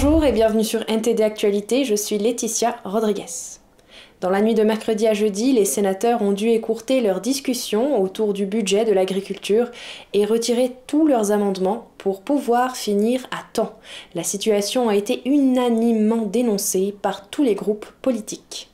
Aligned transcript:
Bonjour 0.00 0.24
et 0.24 0.30
bienvenue 0.30 0.62
sur 0.62 0.88
NTD 0.88 1.22
Actualité, 1.22 1.84
je 1.84 1.96
suis 1.96 2.18
Laetitia 2.18 2.76
Rodriguez. 2.84 3.58
Dans 4.20 4.30
la 4.30 4.40
nuit 4.40 4.54
de 4.54 4.62
mercredi 4.62 5.08
à 5.08 5.12
jeudi, 5.12 5.52
les 5.52 5.64
sénateurs 5.64 6.22
ont 6.22 6.30
dû 6.30 6.50
écourter 6.50 7.00
leur 7.00 7.20
discussion 7.20 8.00
autour 8.00 8.32
du 8.32 8.46
budget 8.46 8.84
de 8.84 8.92
l'agriculture 8.92 9.72
et 10.12 10.24
retirer 10.24 10.70
tous 10.86 11.08
leurs 11.08 11.32
amendements 11.32 11.90
pour 11.98 12.22
pouvoir 12.22 12.76
finir 12.76 13.26
à 13.32 13.42
temps. 13.52 13.76
La 14.14 14.22
situation 14.22 14.88
a 14.88 14.94
été 14.94 15.20
unanimement 15.28 16.26
dénoncée 16.26 16.94
par 17.02 17.28
tous 17.28 17.42
les 17.42 17.56
groupes 17.56 17.86
politiques. 18.00 18.70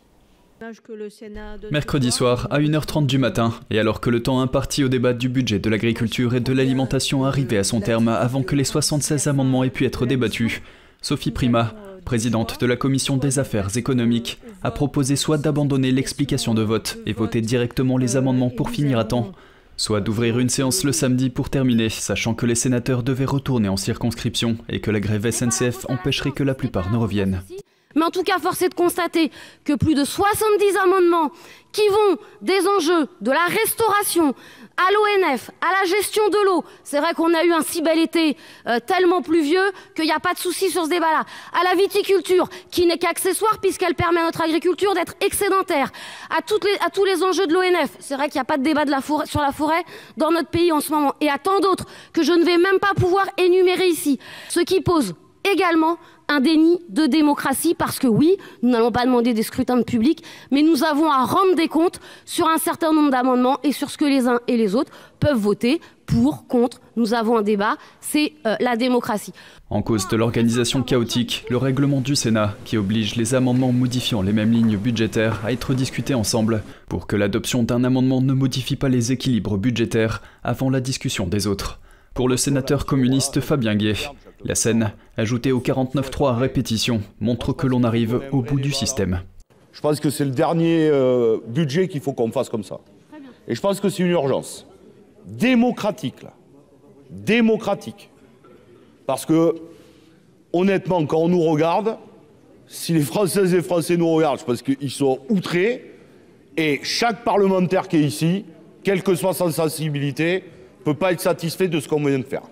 Mercredi 1.71 2.13
soir, 2.13 2.49
à 2.51 2.61
1h30 2.61 3.07
du 3.07 3.17
matin, 3.17 3.55
et 3.71 3.79
alors 3.79 4.03
que 4.03 4.11
le 4.11 4.23
temps 4.23 4.41
imparti 4.43 4.85
au 4.85 4.89
débat 4.89 5.15
du 5.15 5.31
budget 5.31 5.59
de 5.59 5.71
l'agriculture 5.71 6.35
et 6.35 6.41
de 6.41 6.53
l'alimentation 6.53 7.25
arrivait 7.25 7.57
à 7.57 7.65
son 7.65 7.81
terme 7.81 8.09
avant 8.09 8.43
que 8.43 8.57
les 8.57 8.65
76 8.65 9.27
amendements 9.27 9.65
aient 9.65 9.71
pu 9.71 9.87
être 9.87 10.05
débattus, 10.05 10.61
Sophie 11.05 11.33
Prima, 11.33 11.75
présidente 12.07 12.59
de 12.59 12.65
la 12.65 12.77
commission 12.77 13.19
des 13.19 13.39
affaires 13.39 13.77
économiques, 13.77 14.41
a 14.63 14.71
proposé 14.71 15.17
soit 15.17 15.37
d'abandonner 15.37 15.93
l'explication 15.93 16.55
de 16.55 16.63
vote 16.63 16.97
et 17.05 17.13
voter 17.13 17.43
directement 17.43 17.99
les 17.99 18.17
amendements 18.17 18.49
pour 18.49 18.71
finir 18.71 18.99
à 18.99 19.05
temps, 19.05 19.33
soit 19.77 20.01
d'ouvrir 20.01 20.39
une 20.39 20.49
séance 20.49 20.83
le 20.83 20.93
samedi 20.93 21.29
pour 21.29 21.51
terminer, 21.51 21.91
sachant 21.91 22.33
que 22.33 22.47
les 22.47 22.55
sénateurs 22.55 23.03
devaient 23.03 23.27
retourner 23.27 23.69
en 23.69 23.77
circonscription 23.77 24.57
et 24.71 24.81
que 24.81 24.91
la 24.91 25.01
grève 25.01 25.31
SNCF 25.31 25.85
empêcherait 25.91 26.33
que 26.33 26.43
la 26.43 26.55
plupart 26.55 26.91
ne 26.91 26.97
reviennent. 26.97 27.43
Mais 27.97 28.05
en 28.05 28.11
tout 28.11 28.23
cas, 28.23 28.39
force 28.39 28.63
est 28.63 28.71
de 28.71 28.75
constater 28.75 29.31
que 29.65 29.75
plus 29.75 29.95
de 29.95 30.05
70 30.05 30.77
amendements 30.83 31.31
qui 31.73 31.87
vont 31.89 32.17
des 32.41 32.67
enjeux 32.79 33.09
de 33.21 33.31
la 33.31 33.45
restauration 33.47 34.35
à 34.77 34.91
l'ONF, 34.93 35.51
à 35.61 35.71
la 35.81 35.89
gestion 35.89 36.29
de 36.29 36.45
l'eau. 36.47 36.65
C'est 36.83 36.99
vrai 36.99 37.15
qu'on 37.15 37.33
a 37.35 37.45
eu 37.45 37.53
un 37.53 37.63
si 37.63 37.83
bel 37.83 37.99
été 37.99 38.37
euh, 38.67 38.79
tellement 38.81 39.23
pluvieux 39.23 39.73
qu'il 39.95 40.05
n'y 40.05 40.13
a 40.13 40.21
pas 40.21 40.35
de 40.35 40.39
souci 40.39 40.71
sur 40.71 40.85
ce 40.85 40.91
débat-là. 40.91 41.25
À 41.53 41.65
la 41.65 41.75
viticulture, 41.75 42.49
qui 42.71 42.87
n'est 42.87 42.99
qu'accessoire 42.99 43.59
puisqu'elle 43.61 43.95
permet 43.95 44.21
à 44.21 44.25
notre 44.25 44.43
agriculture 44.43 44.95
d'être 44.95 45.15
excédentaire. 45.21 45.91
À, 46.31 46.43
toutes 46.43 46.65
les, 46.65 46.77
à 46.85 46.91
tous 46.91 47.05
les 47.05 47.23
enjeux 47.23 47.47
de 47.47 47.55
l'ONF. 47.55 47.91
C'est 48.01 48.17
vrai 48.17 48.29
qu'il 48.29 48.39
n'y 48.39 48.43
a 48.43 48.45
pas 48.45 48.59
de 48.59 48.63
débat 48.63 48.85
sur 49.25 49.41
la 49.41 49.53
forêt 49.53 49.85
dans 50.17 50.31
notre 50.31 50.51
pays 50.51 50.73
en 50.73 50.81
ce 50.81 50.93
moment. 50.93 51.15
Et 51.21 51.31
à 51.31 51.39
tant 51.39 51.61
d'autres 51.61 51.87
que 52.13 52.23
je 52.23 52.33
ne 52.33 52.45
vais 52.45 52.59
même 52.59 52.79
pas 52.79 52.95
pouvoir 52.95 53.27
énumérer 53.39 53.87
ici. 53.87 54.19
Ce 54.49 54.61
qui 54.61 54.81
pose 54.81 55.15
également 55.53 55.99
un 56.29 56.41
déni 56.41 56.81
de 56.89 57.07
démocratie 57.07 57.75
parce 57.75 57.99
que 57.99 58.07
oui, 58.07 58.37
nous 58.63 58.71
n'allons 58.71 58.93
pas 58.93 59.05
demander 59.05 59.35
des 59.35 59.43
scrutins 59.43 59.77
de 59.77 59.83
public, 59.83 60.23
mais 60.51 60.63
nous 60.63 60.85
avons 60.85 61.11
à 61.11 61.25
rendre 61.25 61.55
des 61.55 61.69
comptes 61.69 62.01
sur 62.25 62.49
un 62.49 62.59
certain 62.59 62.93
nombre 62.93 63.11
d'amendements 63.11 63.59
et 63.63 63.73
sur 63.73 63.91
ce 63.91 63.99
que 63.99 64.05
les 64.05 64.27
uns 64.27 64.41
et 64.49 64.57
les 64.57 64.75
autres 64.75 64.93
peuvent 65.21 65.37
voter 65.37 65.81
pour, 66.07 66.47
contre. 66.47 66.81
Nous 66.97 67.15
avons 67.15 67.39
un 67.39 67.43
débat, 67.43 67.77
c'est 68.01 68.33
euh, 68.47 68.57
la 68.61 68.77
démocratie. 68.77 69.33
En 69.71 69.83
cause 69.83 70.09
de 70.09 70.17
l'organisation 70.17 70.83
chaotique, 70.83 71.45
le 71.51 71.57
règlement 71.57 72.01
du 72.01 72.15
Sénat 72.15 72.55
qui 72.65 72.77
oblige 72.77 73.17
les 73.17 73.35
amendements 73.35 73.73
modifiant 73.73 74.23
les 74.23 74.33
mêmes 74.33 74.53
lignes 74.53 74.77
budgétaires 74.77 75.41
à 75.45 75.53
être 75.53 75.75
discutés 75.75 76.15
ensemble 76.15 76.63
pour 76.89 77.07
que 77.07 77.17
l'adoption 77.17 77.63
d'un 77.63 77.85
amendement 77.85 78.21
ne 78.21 78.33
modifie 78.33 78.77
pas 78.77 78.89
les 78.89 79.13
équilibres 79.13 79.57
budgétaires 79.57 80.23
avant 80.43 80.71
la 80.71 80.81
discussion 80.81 81.27
des 81.27 81.47
autres. 81.47 81.81
Pour 82.15 82.29
le 82.29 82.37
sénateur 82.37 82.87
communiste 82.87 83.41
Fabien 83.41 83.75
Gay, 83.75 83.95
la 84.45 84.55
scène, 84.55 84.93
ajoutée 85.17 85.53
au 85.53 85.61
49.3 85.61 86.31
à 86.31 86.37
répétition, 86.37 87.01
montre 87.21 87.53
que 87.53 87.67
l'on 87.67 87.83
arrive 87.83 88.21
au 88.31 88.43
bout 88.43 88.61
du 88.61 88.73
système. 88.73 89.23
Je 89.73 89.81
pense 89.81 90.01
que 90.01 90.11
c'est 90.11 90.25
le 90.25 90.31
dernier 90.31 90.89
euh, 90.89 91.39
budget 91.47 91.89
qu'il 91.89 92.01
faut 92.01 92.13
qu'on 92.13 92.31
fasse 92.31 92.49
comme 92.49 92.63
ça. 92.63 92.79
Et 93.49 93.55
je 93.55 93.61
pense 93.61 93.81
que 93.81 93.89
c'est 93.89 94.03
une 94.03 94.11
urgence. 94.11 94.67
Démocratique, 95.27 96.23
là. 96.23 96.33
Démocratique. 97.11 98.11
Parce 99.07 99.27
que, 99.27 99.55
honnêtement, 100.53 101.05
quand 101.07 101.19
on 101.19 101.29
nous 101.29 101.43
regarde, 101.43 101.97
si 102.67 102.93
les 102.93 103.01
Françaises 103.01 103.55
et 103.55 103.63
Français 103.63 103.97
nous 103.97 104.11
regardent, 104.11 104.41
je 104.41 104.45
pense 104.45 104.63
qu'ils 104.63 104.91
sont 104.91 105.21
outrés. 105.29 105.91
Et 106.57 106.81
chaque 106.83 107.25
parlementaire 107.25 107.89
qui 107.89 107.97
est 107.97 108.03
ici, 108.03 108.45
quelle 108.83 109.03
que 109.03 109.15
soit 109.15 109.35
sa 109.35 109.51
sensibilité, 109.51 110.45
ne 110.81 110.85
peut 110.85 110.95
pas 110.95 111.13
être 111.13 111.21
satisfait 111.21 111.69
de 111.69 111.81
ce 111.81 111.89
qu'on 111.89 112.03
vient 112.05 112.19
de 112.19 112.25
faire. 112.25 112.43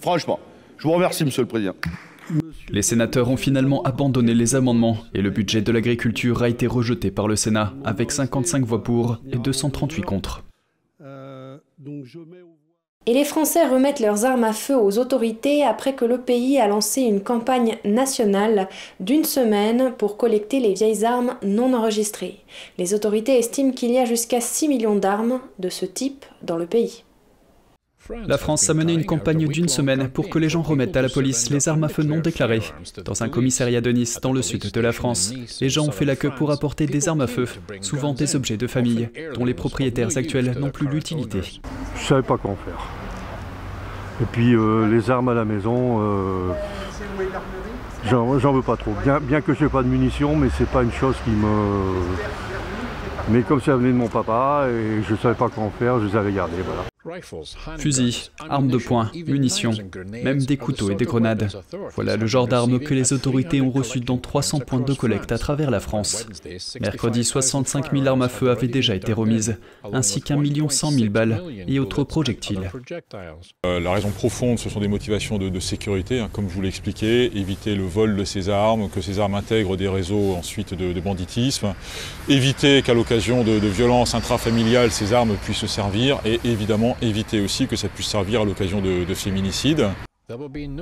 Franchement. 0.00 0.38
Je 0.78 0.84
vous 0.84 0.92
remercie, 0.92 1.24
Monsieur 1.24 1.42
le 1.42 1.48
Président. 1.48 1.74
Les 2.70 2.82
sénateurs 2.82 3.30
ont 3.30 3.36
finalement 3.36 3.82
abandonné 3.82 4.34
les 4.34 4.54
amendements 4.54 4.98
et 5.12 5.22
le 5.22 5.30
budget 5.30 5.60
de 5.60 5.72
l'agriculture 5.72 6.42
a 6.42 6.48
été 6.48 6.66
rejeté 6.66 7.10
par 7.10 7.26
le 7.26 7.36
Sénat 7.36 7.74
avec 7.84 8.12
55 8.12 8.64
voix 8.64 8.82
pour 8.82 9.18
et 9.32 9.38
238 9.38 10.02
contre. 10.02 10.44
Et 13.06 13.14
les 13.14 13.24
Français 13.24 13.66
remettent 13.66 14.00
leurs 14.00 14.26
armes 14.26 14.44
à 14.44 14.52
feu 14.52 14.76
aux 14.76 14.98
autorités 14.98 15.64
après 15.64 15.94
que 15.94 16.04
le 16.04 16.18
pays 16.18 16.58
a 16.58 16.68
lancé 16.68 17.00
une 17.00 17.22
campagne 17.22 17.78
nationale 17.84 18.68
d'une 19.00 19.24
semaine 19.24 19.94
pour 19.96 20.18
collecter 20.18 20.60
les 20.60 20.74
vieilles 20.74 21.06
armes 21.06 21.36
non 21.42 21.72
enregistrées. 21.72 22.40
Les 22.76 22.92
autorités 22.92 23.38
estiment 23.38 23.72
qu'il 23.72 23.92
y 23.92 23.98
a 23.98 24.04
jusqu'à 24.04 24.42
6 24.42 24.68
millions 24.68 24.96
d'armes 24.96 25.40
de 25.58 25.70
ce 25.70 25.86
type 25.86 26.26
dans 26.42 26.58
le 26.58 26.66
pays. 26.66 27.04
La 28.26 28.38
France 28.38 28.68
a 28.70 28.74
mené 28.74 28.94
une 28.94 29.04
campagne 29.04 29.46
d'une 29.48 29.68
semaine 29.68 30.08
pour 30.08 30.28
que 30.28 30.38
les 30.38 30.48
gens 30.48 30.62
remettent 30.62 30.96
à 30.96 31.02
la 31.02 31.08
police 31.08 31.50
les 31.50 31.68
armes 31.68 31.84
à 31.84 31.88
feu 31.88 32.02
non 32.02 32.18
déclarées. 32.18 32.62
Dans 33.04 33.22
un 33.22 33.28
commissariat 33.28 33.80
de 33.80 33.90
Nice, 33.90 34.18
dans 34.22 34.32
le 34.32 34.42
sud 34.42 34.70
de 34.70 34.80
la 34.80 34.92
France, 34.92 35.32
les 35.60 35.68
gens 35.68 35.86
ont 35.86 35.90
fait 35.90 36.04
la 36.04 36.16
queue 36.16 36.30
pour 36.36 36.50
apporter 36.50 36.86
des 36.86 37.08
armes 37.08 37.20
à 37.20 37.26
feu, 37.26 37.46
souvent 37.80 38.14
des 38.14 38.36
objets 38.36 38.56
de 38.56 38.66
famille, 38.66 39.08
dont 39.34 39.44
les 39.44 39.54
propriétaires 39.54 40.16
actuels 40.16 40.56
n'ont 40.58 40.70
plus 40.70 40.88
l'utilité. 40.88 41.40
Je 41.96 42.06
savais 42.06 42.22
pas 42.22 42.36
quoi 42.36 42.56
faire. 42.64 42.86
Et 44.20 44.26
puis 44.32 44.54
euh, 44.54 44.88
les 44.88 45.10
armes 45.10 45.28
à 45.28 45.34
la 45.34 45.44
maison, 45.44 45.98
euh, 46.00 46.52
j'en 48.10 48.52
veux 48.52 48.62
pas 48.62 48.76
trop. 48.76 48.92
Bien, 49.22 49.40
que 49.40 49.54
je 49.54 49.64
n'ai 49.64 49.70
pas 49.70 49.82
de 49.82 49.88
munitions, 49.88 50.34
mais 50.34 50.48
c'est 50.56 50.68
pas 50.68 50.82
une 50.82 50.92
chose 50.92 51.16
qui 51.24 51.30
me... 51.30 52.02
Mais 53.30 53.42
comme 53.42 53.60
ça 53.60 53.76
venait 53.76 53.92
de 53.92 53.96
mon 53.96 54.08
papa 54.08 54.66
et 54.70 55.02
je 55.08 55.14
savais 55.14 55.34
pas 55.34 55.50
quoi 55.50 55.70
faire, 55.78 56.00
je 56.00 56.06
les 56.06 56.16
avais 56.16 56.32
gardés, 56.32 56.62
voilà. 56.64 56.84
Fusils, 57.78 58.30
armes 58.48 58.68
de 58.68 58.78
poing, 58.78 59.10
munitions, 59.26 59.72
même 60.10 60.42
des 60.42 60.56
couteaux 60.56 60.90
et 60.90 60.94
des 60.94 61.04
grenades. 61.04 61.48
Voilà 61.94 62.16
le 62.16 62.26
genre 62.26 62.48
d'armes 62.48 62.80
que 62.80 62.92
les 62.92 63.12
autorités 63.12 63.60
ont 63.60 63.70
reçues 63.70 64.00
dans 64.00 64.18
300 64.18 64.60
points 64.60 64.80
de 64.80 64.92
collecte 64.94 65.30
à 65.32 65.38
travers 65.38 65.70
la 65.70 65.80
France. 65.80 66.26
Mercredi, 66.80 67.24
65 67.24 67.92
000 67.92 68.06
armes 68.06 68.22
à 68.22 68.28
feu 68.28 68.50
avaient 68.50 68.68
déjà 68.68 68.94
été 68.94 69.12
remises, 69.12 69.58
ainsi 69.92 70.20
qu'un 70.20 70.36
million 70.36 70.68
cent 70.68 70.90
mille 70.90 71.08
balles 71.08 71.42
et 71.66 71.78
autres 71.78 72.04
projectiles. 72.04 72.70
Euh, 73.64 73.80
la 73.80 73.92
raison 73.92 74.10
profonde, 74.10 74.58
ce 74.58 74.68
sont 74.68 74.80
des 74.80 74.88
motivations 74.88 75.38
de, 75.38 75.60
sécurité, 75.60 76.20
hein, 76.20 76.28
comme 76.32 76.48
je 76.48 76.54
vous 76.54 76.62
l'ai 76.62 76.68
expliqué, 76.68 77.36
éviter 77.36 77.74
le 77.74 77.84
vol 77.84 78.16
de 78.16 78.24
ces 78.24 78.48
armes, 78.48 78.88
que 78.88 79.00
ces 79.00 79.18
armes 79.18 79.34
intègrent 79.34 79.76
des 79.76 79.88
réseaux 79.88 80.34
ensuite 80.34 80.74
de, 80.74 80.98
banditisme, 81.00 81.74
éviter 82.28 82.82
qu'à 82.82 82.94
l'occasion 82.94 83.44
de, 83.44 83.58
de 83.58 83.68
violences 83.68 84.14
intrafamiliales, 84.14 84.90
ces 84.90 85.12
armes 85.12 85.36
puissent 85.44 85.66
servir, 85.66 86.20
et 86.24 86.40
évidemment 86.44 86.87
éviter 87.02 87.40
aussi 87.40 87.66
que 87.66 87.76
ça 87.76 87.88
puisse 87.88 88.08
servir 88.08 88.42
à 88.42 88.44
l'occasion 88.44 88.80
de, 88.80 89.14
féminicides. 89.14 89.86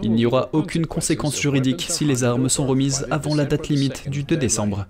Il 0.02 0.12
n'y 0.12 0.26
aura 0.26 0.48
aucune 0.52 0.86
conséquence 0.86 1.40
juridique 1.40 1.86
si 1.88 2.04
les 2.04 2.24
armes 2.24 2.48
sont 2.48 2.66
remises 2.66 3.06
avant 3.10 3.34
la 3.34 3.44
date 3.44 3.68
limite 3.68 4.08
du 4.08 4.24
2 4.24 4.36
décembre. 4.36 4.86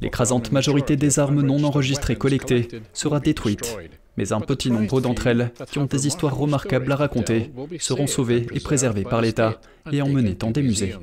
L'écrasante 0.00 0.52
majorité 0.52 0.96
des 0.96 1.18
armes 1.18 1.42
non 1.42 1.62
enregistrées 1.64 2.16
collectées 2.16 2.68
sera 2.92 3.20
détruite, 3.20 3.76
mais 4.16 4.32
un 4.32 4.40
petit 4.40 4.70
nombre 4.70 5.00
d'entre 5.00 5.26
elles, 5.26 5.52
qui 5.70 5.78
ont 5.78 5.86
des 5.86 6.06
histoires 6.06 6.36
remarquables 6.36 6.90
à 6.92 6.96
raconter, 6.96 7.52
seront 7.78 8.06
sauvées 8.06 8.46
et 8.52 8.60
préservées 8.60 9.04
par 9.04 9.20
l'État 9.20 9.60
et 9.92 10.02
emmenées 10.02 10.34
dans 10.34 10.50
des 10.50 10.62
musées. 10.62 10.94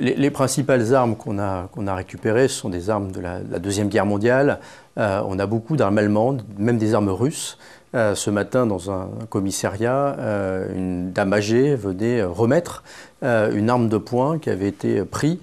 Les, 0.00 0.30
principales 0.30 0.94
armes 0.94 1.16
qu'on 1.16 1.38
a, 1.38 1.68
qu'on 1.68 1.86
a 1.86 1.94
récupérées 1.94 2.48
sont 2.48 2.68
des 2.68 2.90
armes 2.90 3.12
de 3.12 3.20
la, 3.20 3.40
Deuxième 3.60 3.88
Guerre 3.88 4.06
mondiale. 4.06 4.58
Euh, 4.98 5.22
on 5.26 5.38
a 5.38 5.46
beaucoup 5.46 5.76
d'armes 5.76 5.98
allemandes, 5.98 6.42
même 6.58 6.78
des 6.78 6.94
armes 6.94 7.10
russes. 7.10 7.58
Euh, 7.94 8.16
ce 8.16 8.28
matin, 8.30 8.66
dans 8.66 8.90
un 8.90 9.08
commissariat, 9.30 10.16
euh, 10.18 10.66
une 10.74 11.12
dame 11.12 11.32
âgée 11.32 11.76
venait 11.76 12.24
remettre 12.24 12.82
euh, 13.22 13.52
une 13.54 13.70
arme 13.70 13.88
de 13.88 13.98
poing 13.98 14.38
qui 14.38 14.50
avait 14.50 14.68
été 14.68 15.04
prise 15.04 15.38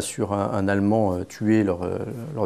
sur 0.00 0.32
un, 0.32 0.66
Allemand 0.66 1.18
tué 1.28 1.62
lors, 1.62 1.86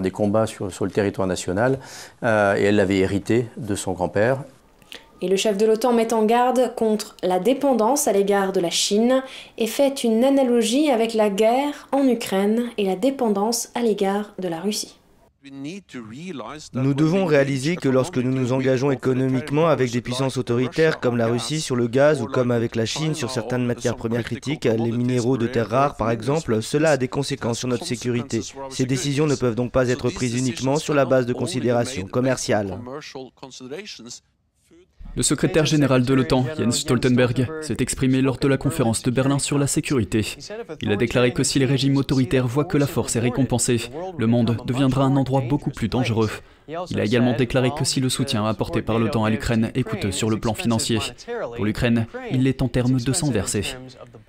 des 0.01 0.11
combats 0.11 0.47
sur, 0.47 0.67
le 0.67 0.91
territoire 0.91 1.29
national, 1.29 1.79
et 2.25 2.27
elle 2.27 2.75
l'avait 2.75 2.99
hérité 2.99 3.47
de 3.57 3.77
son 3.77 3.93
grand-père. 3.93 4.39
Et 5.21 5.29
le 5.29 5.37
chef 5.37 5.57
de 5.57 5.65
l'OTAN 5.65 5.93
met 5.93 6.13
en 6.13 6.25
garde 6.25 6.75
contre 6.75 7.15
la 7.23 7.39
dépendance 7.39 8.09
à 8.09 8.13
l'égard 8.13 8.53
de 8.53 8.59
la 8.59 8.71
Chine 8.71 9.23
et 9.57 9.69
fait 9.69 10.03
une 10.03 10.25
analogie 10.25 10.91
avec 10.91 11.15
la 11.15 11.31
guerre 11.31 11.87
en 11.93 12.09
Ukraine 12.09 12.65
et 12.77 12.87
la 12.87 12.97
dépendance 12.97 13.71
à 13.77 13.83
l'égard 13.83 14.33
de 14.41 14.49
la 14.49 14.59
Russie. 14.59 14.99
Nous 16.75 16.95
devons 16.95 17.25
réaliser 17.25 17.75
que 17.75 17.89
lorsque 17.89 18.19
nous 18.19 18.31
nous 18.31 18.53
engageons 18.53 18.93
économiquement 18.93 19.67
avec 19.67 19.91
des 19.91 20.01
puissances 20.01 20.37
autoritaires 20.37 21.01
comme 21.01 21.17
la 21.17 21.27
Russie 21.27 21.61
sur 21.61 21.75
le 21.75 21.89
gaz 21.89 22.23
ou 22.23 22.27
comme 22.27 22.53
avec 22.53 22.77
la 22.77 22.87
Chine 22.87 23.15
sur 23.15 23.31
certaines 23.31 23.67
matières 23.67 23.97
premières 23.97 24.23
critiques, 24.23 24.65
les 24.65 24.93
minéraux 24.93 25.39
de 25.39 25.49
terres 25.49 25.69
rares 25.69 25.97
par 25.97 26.11
exemple, 26.11 26.63
cela 26.63 26.93
a 26.93 26.97
des 26.97 27.09
conséquences 27.09 27.59
sur 27.59 27.69
notre 27.69 27.87
sécurité. 27.87 28.41
Ces 28.71 28.87
décisions 28.87 29.27
ne 29.27 29.35
peuvent 29.35 29.57
donc 29.57 29.73
pas 29.73 29.89
être 29.89 30.11
prises 30.11 30.37
uniquement 30.37 30.77
sur 30.77 30.95
la 30.95 31.07
base 31.07 31.27
de 31.27 31.33
considérations 31.33 32.07
commerciales. 32.07 32.79
Le 35.15 35.23
secrétaire 35.23 35.67
général 35.67 36.05
de 36.05 36.15
l'OTAN, 36.15 36.47
Jens 36.57 36.79
Stoltenberg, 36.79 37.47
s'est 37.61 37.77
exprimé 37.81 38.23
lors 38.23 38.39
de 38.39 38.49
la 38.49 38.57
conférence 38.57 39.03
de 39.03 39.11
Berlin 39.11 39.39
sur 39.39 39.59
la 39.59 39.67
sécurité. 39.67 40.25
Il 40.81 40.91
a 40.91 40.97
déclaré 40.97 41.33
que 41.33 41.43
si 41.43 41.59
les 41.59 41.67
régimes 41.67 41.99
autoritaires 41.99 42.47
voient 42.47 42.65
que 42.65 42.79
la 42.79 42.87
force 42.87 43.17
est 43.17 43.21
récompensée, 43.21 43.81
le 44.17 44.27
monde 44.27 44.57
deviendra 44.65 45.05
un 45.05 45.17
endroit 45.17 45.43
beaucoup 45.43 45.71
plus 45.71 45.89
dangereux. 45.89 46.31
Il 46.91 46.99
a 46.99 47.05
également 47.05 47.35
déclaré 47.35 47.71
que 47.77 47.85
si 47.85 48.01
le 48.01 48.09
soutien 48.09 48.47
apporté 48.47 48.81
par 48.81 48.99
l'OTAN 48.99 49.25
à 49.25 49.31
l'Ukraine 49.31 49.71
est 49.75 49.83
coûteux 49.83 50.13
sur 50.13 50.31
le 50.31 50.39
plan 50.39 50.55
financier, 50.55 50.99
pour 51.57 51.65
l'Ukraine, 51.65 52.07
il 52.31 52.45
l'est 52.45 52.63
en 52.63 52.69
termes 52.69 52.99
de 52.99 53.13
sang 53.13 53.31
versé. 53.31 53.63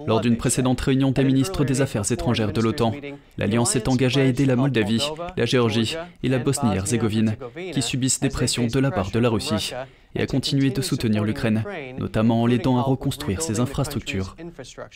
Lors 0.05 0.19
d'une 0.19 0.35
précédente 0.35 0.81
réunion 0.81 1.11
des 1.11 1.23
ministres 1.23 1.63
des 1.63 1.79
Affaires 1.79 2.11
étrangères 2.11 2.51
de 2.51 2.59
l'OTAN, 2.59 2.93
l'Alliance 3.37 3.71
s'est 3.71 3.87
engagée 3.87 4.21
à 4.21 4.25
aider 4.25 4.45
la 4.45 4.57
Moldavie, 4.57 5.07
la 5.37 5.45
Géorgie 5.45 5.95
et 6.23 6.27
la 6.27 6.39
Bosnie-Herzégovine, 6.39 7.37
qui 7.71 7.81
subissent 7.81 8.19
des 8.19 8.29
pressions 8.29 8.67
de 8.67 8.79
la 8.79 8.91
part 8.91 9.11
de 9.11 9.19
la 9.19 9.29
Russie 9.29 9.73
et 10.15 10.21
à 10.21 10.27
continuer 10.27 10.69
de 10.69 10.81
soutenir 10.81 11.23
l'Ukraine, 11.23 11.63
notamment 11.97 12.41
en 12.41 12.45
l'aidant 12.45 12.77
à 12.77 12.81
reconstruire 12.81 13.41
ses 13.41 13.59
infrastructures. 13.59 14.35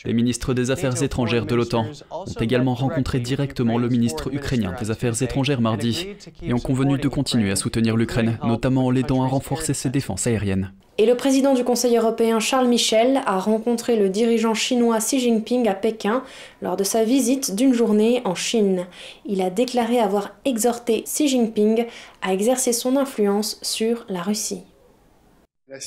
Les 0.04 0.12
ministres 0.12 0.54
des 0.54 0.70
Affaires 0.70 1.02
étrangères 1.02 1.46
de 1.46 1.54
l'OTAN 1.54 1.86
ont 2.10 2.40
également 2.40 2.74
rencontré 2.74 3.20
directement 3.20 3.78
le 3.78 3.88
ministre 3.88 4.32
ukrainien 4.32 4.74
des 4.78 4.90
Affaires 4.90 5.20
étrangères 5.22 5.60
mardi 5.60 6.06
et 6.42 6.52
ont 6.52 6.58
convenu 6.58 6.98
de 6.98 7.08
continuer 7.08 7.50
à 7.50 7.56
soutenir 7.56 7.96
l'Ukraine, 7.96 8.38
notamment 8.44 8.86
en 8.86 8.90
l'aidant 8.90 9.22
à 9.22 9.26
renforcer 9.26 9.74
ses 9.74 9.90
défenses 9.90 10.26
aériennes. 10.26 10.72
Et 11.00 11.06
le 11.06 11.14
président 11.14 11.54
du 11.54 11.62
Conseil 11.62 11.96
européen 11.96 12.40
Charles 12.40 12.66
Michel 12.66 13.20
a 13.24 13.38
rencontré 13.38 13.96
le 13.96 14.08
dirigeant 14.08 14.54
chinois 14.54 14.98
Xi 14.98 15.20
Jinping 15.20 15.68
à 15.68 15.74
Pékin 15.74 16.24
lors 16.60 16.76
de 16.76 16.82
sa 16.82 17.04
visite 17.04 17.54
d'une 17.54 17.72
journée 17.72 18.20
en 18.24 18.34
Chine. 18.34 18.84
Il 19.24 19.40
a 19.40 19.48
déclaré 19.48 20.00
avoir 20.00 20.34
exhorté 20.44 21.02
Xi 21.02 21.28
Jinping 21.28 21.86
à 22.20 22.34
exercer 22.34 22.72
son 22.72 22.96
influence 22.96 23.60
sur 23.62 24.06
la 24.08 24.22
Russie. 24.22 24.64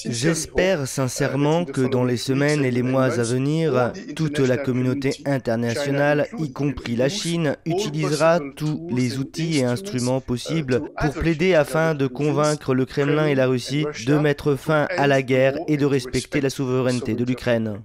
J'espère 0.06 0.88
sincèrement 0.88 1.66
que 1.66 1.82
dans 1.82 2.04
les 2.04 2.18
semaines 2.18 2.64
et 2.64 2.70
les 2.70 2.84
mois 2.84 3.06
à 3.20 3.24
venir, 3.24 3.94
toute 4.16 4.38
la 4.38 4.58
communauté 4.58 5.14
internationale, 5.26 6.28
y 6.38 6.52
compris 6.52 6.96
la 6.96 7.10
Chine, 7.10 7.56
utilisera 7.66 8.40
tous 8.56 8.88
les 8.92 9.18
outils 9.18 9.58
et 9.58 9.64
instruments 9.64 10.22
possibles 10.22 10.92
pour 11.00 11.14
plaider 11.16 11.56
afin 11.56 11.96
de 11.96 12.06
convaincre 12.06 12.76
le 12.76 12.86
Kremlin 12.86 13.26
et 13.26 13.36
la 13.36 13.48
Russie 13.48 13.86
de 14.06 14.18
mettre 14.18 14.56
fin 14.56 14.88
à 14.98 15.08
la 15.08 15.24
guerre 15.24 15.58
et 15.68 15.78
de 15.78 15.86
respecter 15.86 16.42
la 16.42 16.52
souveraineté 16.52 17.16
de 17.16 17.26
l'Ukraine. 17.26 17.82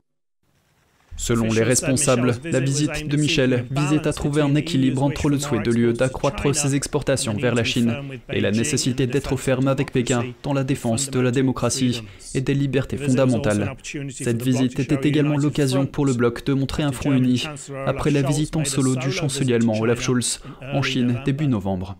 Selon 1.16 1.52
les 1.52 1.62
responsables, 1.62 2.36
la 2.44 2.60
visite 2.60 3.08
de 3.08 3.16
Michel 3.16 3.66
visait 3.70 4.06
à 4.06 4.12
trouver 4.12 4.42
un 4.42 4.54
équilibre 4.54 5.02
entre 5.02 5.28
le 5.28 5.38
souhait 5.38 5.62
de 5.62 5.70
l'UE 5.70 5.92
d'accroître 5.92 6.54
ses 6.54 6.74
exportations 6.74 7.34
vers 7.34 7.54
la 7.54 7.64
Chine 7.64 7.94
et 8.32 8.40
la 8.40 8.50
nécessité 8.50 9.06
d'être 9.06 9.36
ferme 9.36 9.68
avec 9.68 9.92
Pékin 9.92 10.24
dans 10.42 10.52
la 10.52 10.64
défense 10.64 11.10
de 11.10 11.20
la 11.20 11.30
démocratie 11.30 12.02
et 12.34 12.40
des 12.40 12.54
libertés 12.54 12.96
fondamentales. 12.96 13.74
Cette 14.10 14.42
visite 14.42 14.78
était 14.78 15.08
également 15.08 15.36
l'occasion 15.36 15.86
pour 15.86 16.06
le 16.06 16.14
bloc 16.14 16.44
de 16.44 16.52
montrer 16.52 16.82
un 16.82 16.92
front 16.92 17.12
uni 17.12 17.44
après 17.86 18.10
la 18.10 18.22
visite 18.22 18.56
en 18.56 18.64
solo 18.64 18.96
du 18.96 19.10
chancelier 19.10 19.54
allemand 19.54 19.78
Olaf 19.78 20.00
Scholz 20.00 20.40
en 20.72 20.82
Chine 20.82 21.20
début 21.24 21.46
novembre. 21.46 21.96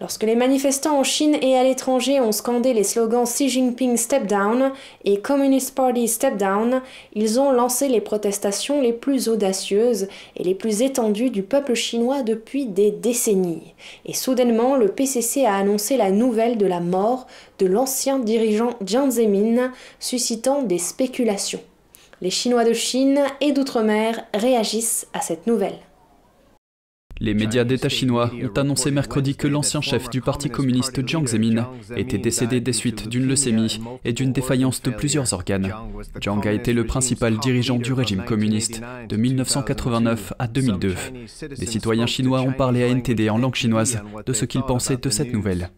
Lorsque 0.00 0.22
les 0.22 0.34
manifestants 0.34 0.98
en 0.98 1.04
Chine 1.04 1.36
et 1.42 1.58
à 1.58 1.62
l'étranger 1.62 2.20
ont 2.20 2.32
scandé 2.32 2.72
les 2.72 2.84
slogans 2.84 3.24
Xi 3.24 3.50
Jinping 3.50 3.98
Step 3.98 4.26
Down 4.26 4.72
et 5.04 5.20
Communist 5.20 5.74
Party 5.74 6.08
Step 6.08 6.38
Down, 6.38 6.80
ils 7.12 7.38
ont 7.38 7.52
lancé 7.52 7.86
les 7.86 8.00
protestations 8.00 8.80
les 8.80 8.94
plus 8.94 9.28
audacieuses 9.28 10.08
et 10.36 10.42
les 10.42 10.54
plus 10.54 10.80
étendues 10.80 11.28
du 11.28 11.42
peuple 11.42 11.74
chinois 11.74 12.22
depuis 12.22 12.64
des 12.64 12.90
décennies. 12.90 13.74
Et 14.06 14.14
soudainement, 14.14 14.74
le 14.74 14.88
PCC 14.88 15.44
a 15.44 15.56
annoncé 15.56 15.98
la 15.98 16.10
nouvelle 16.10 16.56
de 16.56 16.66
la 16.66 16.80
mort 16.80 17.26
de 17.58 17.66
l'ancien 17.66 18.18
dirigeant 18.18 18.70
Jiang 18.82 19.10
Zemin, 19.10 19.70
suscitant 19.98 20.62
des 20.62 20.78
spéculations. 20.78 21.60
Les 22.22 22.30
Chinois 22.30 22.64
de 22.64 22.72
Chine 22.72 23.20
et 23.42 23.52
d'outre-mer 23.52 24.24
réagissent 24.32 25.06
à 25.12 25.20
cette 25.20 25.46
nouvelle. 25.46 25.78
Les 27.22 27.34
médias 27.34 27.64
d'État 27.64 27.90
chinois 27.90 28.30
ont 28.42 28.58
annoncé 28.58 28.90
mercredi 28.90 29.36
que 29.36 29.46
l'ancien 29.46 29.82
chef 29.82 30.08
du 30.08 30.22
Parti 30.22 30.48
communiste 30.48 31.06
Jiang 31.06 31.26
Zemin 31.26 31.68
était 31.94 32.16
décédé 32.16 32.60
des 32.60 32.72
suites 32.72 33.08
d'une 33.08 33.26
leucémie 33.26 33.78
et 34.06 34.14
d'une 34.14 34.32
défaillance 34.32 34.80
de 34.80 34.90
plusieurs 34.90 35.34
organes. 35.34 35.70
Jiang 36.18 36.40
a 36.46 36.52
été 36.52 36.72
le 36.72 36.86
principal 36.86 37.36
dirigeant 37.36 37.76
du 37.76 37.92
régime 37.92 38.24
communiste 38.24 38.80
de 39.06 39.16
1989 39.16 40.32
à 40.38 40.46
2002. 40.46 40.94
Les 41.58 41.66
citoyens 41.66 42.06
chinois 42.06 42.40
ont 42.40 42.52
parlé 42.52 42.84
à 42.84 42.88
NTD 42.88 43.28
en 43.28 43.36
langue 43.36 43.54
chinoise 43.54 44.00
de 44.24 44.32
ce 44.32 44.46
qu'ils 44.46 44.62
pensaient 44.62 44.96
de 44.96 45.10
cette 45.10 45.32
nouvelle. 45.34 45.70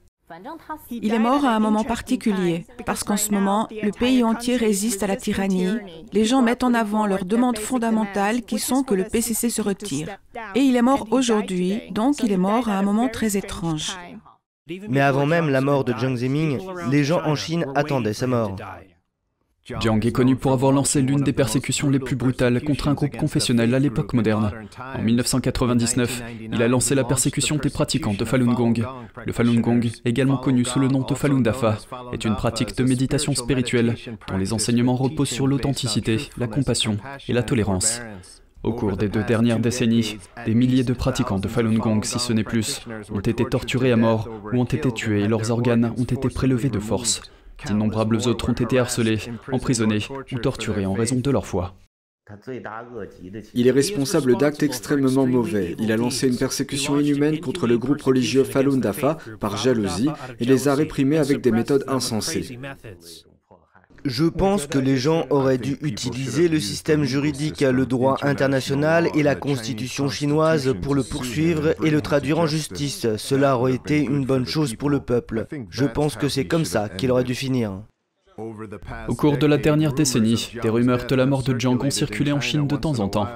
Il 0.90 1.14
est 1.14 1.18
mort 1.18 1.44
à 1.44 1.54
un 1.54 1.60
moment 1.60 1.84
particulier, 1.84 2.66
parce 2.86 3.04
qu'en 3.04 3.16
ce 3.16 3.30
moment, 3.32 3.68
le 3.70 3.90
pays 3.90 4.24
entier 4.24 4.56
résiste 4.56 5.02
à 5.02 5.06
la 5.06 5.16
tyrannie. 5.16 5.76
Les 6.12 6.24
gens 6.24 6.42
mettent 6.42 6.64
en 6.64 6.74
avant 6.74 7.06
leurs 7.06 7.24
demandes 7.24 7.58
fondamentales 7.58 8.42
qui 8.42 8.58
sont 8.58 8.82
que 8.82 8.94
le 8.94 9.04
PCC 9.04 9.50
se 9.50 9.62
retire. 9.62 10.08
Et 10.54 10.60
il 10.60 10.76
est 10.76 10.82
mort 10.82 11.06
aujourd'hui, 11.10 11.82
donc 11.90 12.22
il 12.22 12.32
est 12.32 12.36
mort 12.36 12.68
à 12.68 12.78
un 12.78 12.82
moment 12.82 13.08
très 13.08 13.36
étrange. 13.36 13.96
Mais 14.88 15.00
avant 15.00 15.26
même 15.26 15.48
la 15.50 15.60
mort 15.60 15.84
de 15.84 15.92
Jiang 15.92 16.16
Zemin, 16.16 16.58
les 16.90 17.04
gens 17.04 17.22
en 17.24 17.34
Chine 17.34 17.66
attendaient 17.74 18.14
sa 18.14 18.26
mort. 18.26 18.56
Jiang 19.64 20.00
est 20.04 20.10
connu 20.12 20.34
pour 20.34 20.52
avoir 20.52 20.72
lancé 20.72 21.00
l'une 21.00 21.22
des 21.22 21.32
persécutions 21.32 21.88
les 21.88 22.00
plus 22.00 22.16
brutales 22.16 22.60
contre 22.62 22.88
un 22.88 22.94
groupe 22.94 23.16
confessionnel 23.16 23.72
à 23.74 23.78
l'époque 23.78 24.12
moderne. 24.12 24.50
En 24.78 25.00
1999, 25.00 26.22
il 26.52 26.60
a 26.60 26.66
lancé 26.66 26.96
la 26.96 27.04
persécution 27.04 27.56
des 27.56 27.70
pratiquants 27.70 28.14
de 28.14 28.24
Falun 28.24 28.54
Gong. 28.54 28.84
Le 29.24 29.32
Falun 29.32 29.60
Gong, 29.60 29.88
également 30.04 30.36
connu 30.36 30.64
sous 30.64 30.80
le 30.80 30.88
nom 30.88 31.02
de 31.02 31.14
Falun 31.14 31.40
Dafa, 31.40 31.78
est 32.12 32.24
une 32.24 32.34
pratique 32.34 32.76
de 32.76 32.82
méditation 32.82 33.36
spirituelle 33.36 33.94
dont 34.26 34.36
les 34.36 34.52
enseignements 34.52 34.96
reposent 34.96 35.30
sur 35.30 35.46
l'authenticité, 35.46 36.28
la 36.38 36.48
compassion 36.48 36.96
et 37.28 37.32
la 37.32 37.44
tolérance. 37.44 38.00
Au 38.64 38.72
cours 38.72 38.96
des 38.96 39.08
deux 39.08 39.22
dernières 39.22 39.60
décennies, 39.60 40.18
des 40.44 40.54
milliers 40.54 40.84
de 40.84 40.92
pratiquants 40.92 41.38
de 41.38 41.48
Falun 41.48 41.78
Gong, 41.78 42.02
si 42.02 42.18
ce 42.18 42.32
n'est 42.32 42.42
plus, 42.42 42.80
ont 43.12 43.20
été 43.20 43.44
torturés 43.44 43.92
à 43.92 43.96
mort 43.96 44.28
ou 44.52 44.56
ont 44.58 44.64
été 44.64 44.90
tués 44.90 45.22
et 45.22 45.28
leurs 45.28 45.52
organes 45.52 45.92
ont 45.96 46.04
été 46.04 46.28
prélevés 46.28 46.70
de 46.70 46.80
force. 46.80 47.22
D'innombrables 47.66 48.28
autres 48.28 48.50
ont 48.50 48.54
été 48.54 48.78
harcelés, 48.78 49.18
emprisonnés 49.50 50.00
ou 50.32 50.38
torturés 50.38 50.86
en 50.86 50.94
raison 50.94 51.16
de 51.16 51.30
leur 51.30 51.46
foi. 51.46 51.74
Il 53.54 53.66
est 53.66 53.72
responsable 53.72 54.36
d'actes 54.36 54.62
extrêmement 54.62 55.26
mauvais. 55.26 55.74
Il 55.78 55.92
a 55.92 55.96
lancé 55.96 56.28
une 56.28 56.38
persécution 56.38 56.98
inhumaine 56.98 57.40
contre 57.40 57.66
le 57.66 57.78
groupe 57.78 58.00
religieux 58.00 58.44
Falun 58.44 58.78
Dafa 58.78 59.18
par 59.40 59.56
jalousie 59.56 60.08
et 60.38 60.44
les 60.44 60.68
a 60.68 60.74
réprimés 60.74 61.18
avec 61.18 61.40
des 61.40 61.50
méthodes 61.50 61.84
insensées. 61.88 62.58
Je 64.04 64.24
pense 64.24 64.66
que 64.66 64.78
les 64.78 64.96
gens 64.96 65.26
auraient 65.30 65.58
dû 65.58 65.78
utiliser 65.82 66.48
le 66.48 66.58
système 66.58 67.04
juridique, 67.04 67.60
le 67.60 67.86
droit 67.86 68.16
international 68.22 69.08
et 69.14 69.22
la 69.22 69.34
constitution 69.34 70.08
chinoise 70.08 70.74
pour 70.82 70.94
le 70.94 71.02
poursuivre 71.02 71.74
et 71.84 71.90
le 71.90 72.00
traduire 72.00 72.38
en 72.38 72.46
justice. 72.46 73.06
Cela 73.16 73.56
aurait 73.56 73.74
été 73.74 74.00
une 74.00 74.24
bonne 74.24 74.46
chose 74.46 74.74
pour 74.74 74.90
le 74.90 75.00
peuple. 75.00 75.46
Je 75.70 75.84
pense 75.84 76.16
que 76.16 76.28
c'est 76.28 76.46
comme 76.46 76.64
ça 76.64 76.88
qu'il 76.88 77.10
aurait 77.12 77.24
dû 77.24 77.34
finir. 77.34 77.82
Au 79.08 79.14
cours 79.14 79.38
de 79.38 79.46
la 79.46 79.58
dernière 79.58 79.92
décennie, 79.92 80.52
des 80.62 80.68
rumeurs 80.68 81.06
de 81.06 81.14
la 81.14 81.26
mort 81.26 81.42
de 81.42 81.58
Jiang 81.58 81.78
ont 81.82 81.90
circulé 81.90 82.32
en 82.32 82.40
Chine 82.40 82.66
de 82.66 82.76
temps 82.76 82.98
en 82.98 83.08
temps. 83.08 83.28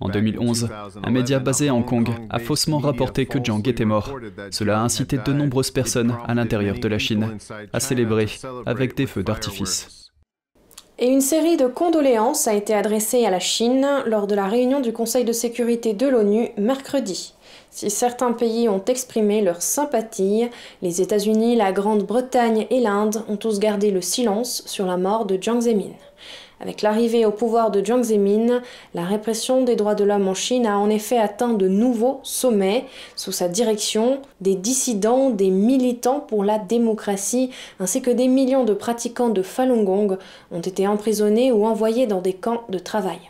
En 0.00 0.08
2011, 0.08 0.68
un 1.02 1.10
média 1.10 1.38
basé 1.38 1.68
à 1.68 1.74
Hong 1.74 1.84
Kong 1.84 2.08
a 2.30 2.38
faussement 2.38 2.78
rapporté 2.78 3.26
que 3.26 3.38
Jiang 3.42 3.62
était 3.68 3.84
mort. 3.84 4.18
Cela 4.50 4.80
a 4.80 4.82
incité 4.82 5.18
de 5.18 5.32
nombreuses 5.32 5.70
personnes 5.70 6.16
à 6.26 6.34
l'intérieur 6.34 6.78
de 6.78 6.88
la 6.88 6.98
Chine 6.98 7.36
à 7.72 7.80
célébrer 7.80 8.26
avec 8.66 8.96
des 8.96 9.06
feux 9.06 9.22
d'artifice. 9.22 9.99
Et 11.02 11.08
une 11.08 11.22
série 11.22 11.56
de 11.56 11.66
condoléances 11.66 12.46
a 12.46 12.52
été 12.52 12.74
adressée 12.74 13.24
à 13.24 13.30
la 13.30 13.40
Chine 13.40 13.88
lors 14.04 14.26
de 14.26 14.34
la 14.34 14.44
réunion 14.44 14.80
du 14.80 14.92
Conseil 14.92 15.24
de 15.24 15.32
sécurité 15.32 15.94
de 15.94 16.06
l'ONU 16.06 16.50
mercredi. 16.58 17.32
Si 17.70 17.88
certains 17.88 18.32
pays 18.32 18.68
ont 18.68 18.84
exprimé 18.84 19.40
leur 19.40 19.62
sympathie, 19.62 20.50
les 20.82 21.00
États-Unis, 21.00 21.56
la 21.56 21.72
Grande-Bretagne 21.72 22.66
et 22.68 22.80
l'Inde 22.80 23.24
ont 23.28 23.38
tous 23.38 23.60
gardé 23.60 23.90
le 23.90 24.02
silence 24.02 24.62
sur 24.66 24.84
la 24.84 24.98
mort 24.98 25.24
de 25.24 25.38
Jiang 25.40 25.62
Zemin. 25.62 25.94
Avec 26.60 26.82
l'arrivée 26.82 27.24
au 27.24 27.30
pouvoir 27.30 27.70
de 27.70 27.82
Jiang 27.82 28.02
Zemin, 28.02 28.60
la 28.92 29.04
répression 29.04 29.64
des 29.64 29.76
droits 29.76 29.94
de 29.94 30.04
l'homme 30.04 30.28
en 30.28 30.34
Chine 30.34 30.66
a 30.66 30.76
en 30.76 30.90
effet 30.90 31.16
atteint 31.16 31.54
de 31.54 31.68
nouveaux 31.68 32.20
sommets. 32.22 32.84
Sous 33.16 33.32
sa 33.32 33.48
direction, 33.48 34.20
des 34.42 34.56
dissidents, 34.56 35.30
des 35.30 35.48
militants 35.48 36.20
pour 36.20 36.44
la 36.44 36.58
démocratie, 36.58 37.50
ainsi 37.78 38.02
que 38.02 38.10
des 38.10 38.28
millions 38.28 38.64
de 38.64 38.74
pratiquants 38.74 39.30
de 39.30 39.40
Falun 39.40 39.84
Gong 39.84 40.18
ont 40.52 40.60
été 40.60 40.86
emprisonnés 40.86 41.50
ou 41.50 41.64
envoyés 41.64 42.06
dans 42.06 42.20
des 42.20 42.34
camps 42.34 42.64
de 42.68 42.78
travail. 42.78 43.29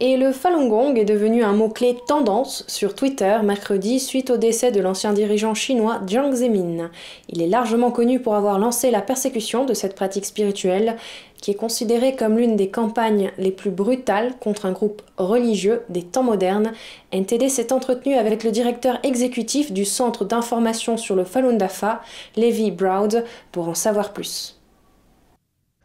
Et 0.00 0.16
le 0.16 0.30
Falun 0.30 0.68
Gong 0.68 0.94
est 0.94 1.04
devenu 1.04 1.42
un 1.42 1.54
mot-clé 1.54 1.96
tendance 2.06 2.62
sur 2.68 2.94
Twitter 2.94 3.36
mercredi 3.42 3.98
suite 3.98 4.30
au 4.30 4.36
décès 4.36 4.70
de 4.70 4.80
l'ancien 4.80 5.12
dirigeant 5.12 5.54
chinois 5.54 6.00
Jiang 6.06 6.32
Zemin. 6.32 6.92
Il 7.28 7.42
est 7.42 7.48
largement 7.48 7.90
connu 7.90 8.20
pour 8.20 8.36
avoir 8.36 8.60
lancé 8.60 8.92
la 8.92 9.02
persécution 9.02 9.64
de 9.64 9.74
cette 9.74 9.96
pratique 9.96 10.24
spirituelle 10.24 10.94
qui 11.42 11.50
est 11.50 11.54
considérée 11.54 12.14
comme 12.14 12.38
l'une 12.38 12.54
des 12.54 12.68
campagnes 12.68 13.32
les 13.38 13.50
plus 13.50 13.72
brutales 13.72 14.34
contre 14.38 14.66
un 14.66 14.72
groupe 14.72 15.02
religieux 15.16 15.82
des 15.88 16.02
temps 16.04 16.22
modernes. 16.22 16.70
NTD 17.12 17.48
s'est 17.48 17.72
entretenu 17.72 18.14
avec 18.14 18.44
le 18.44 18.52
directeur 18.52 19.00
exécutif 19.02 19.72
du 19.72 19.84
Centre 19.84 20.24
d'information 20.24 20.96
sur 20.96 21.16
le 21.16 21.24
Falun 21.24 21.54
Dafa, 21.54 22.02
Levi 22.36 22.70
Broud, 22.70 23.24
pour 23.50 23.68
en 23.68 23.74
savoir 23.74 24.12
plus. 24.12 24.57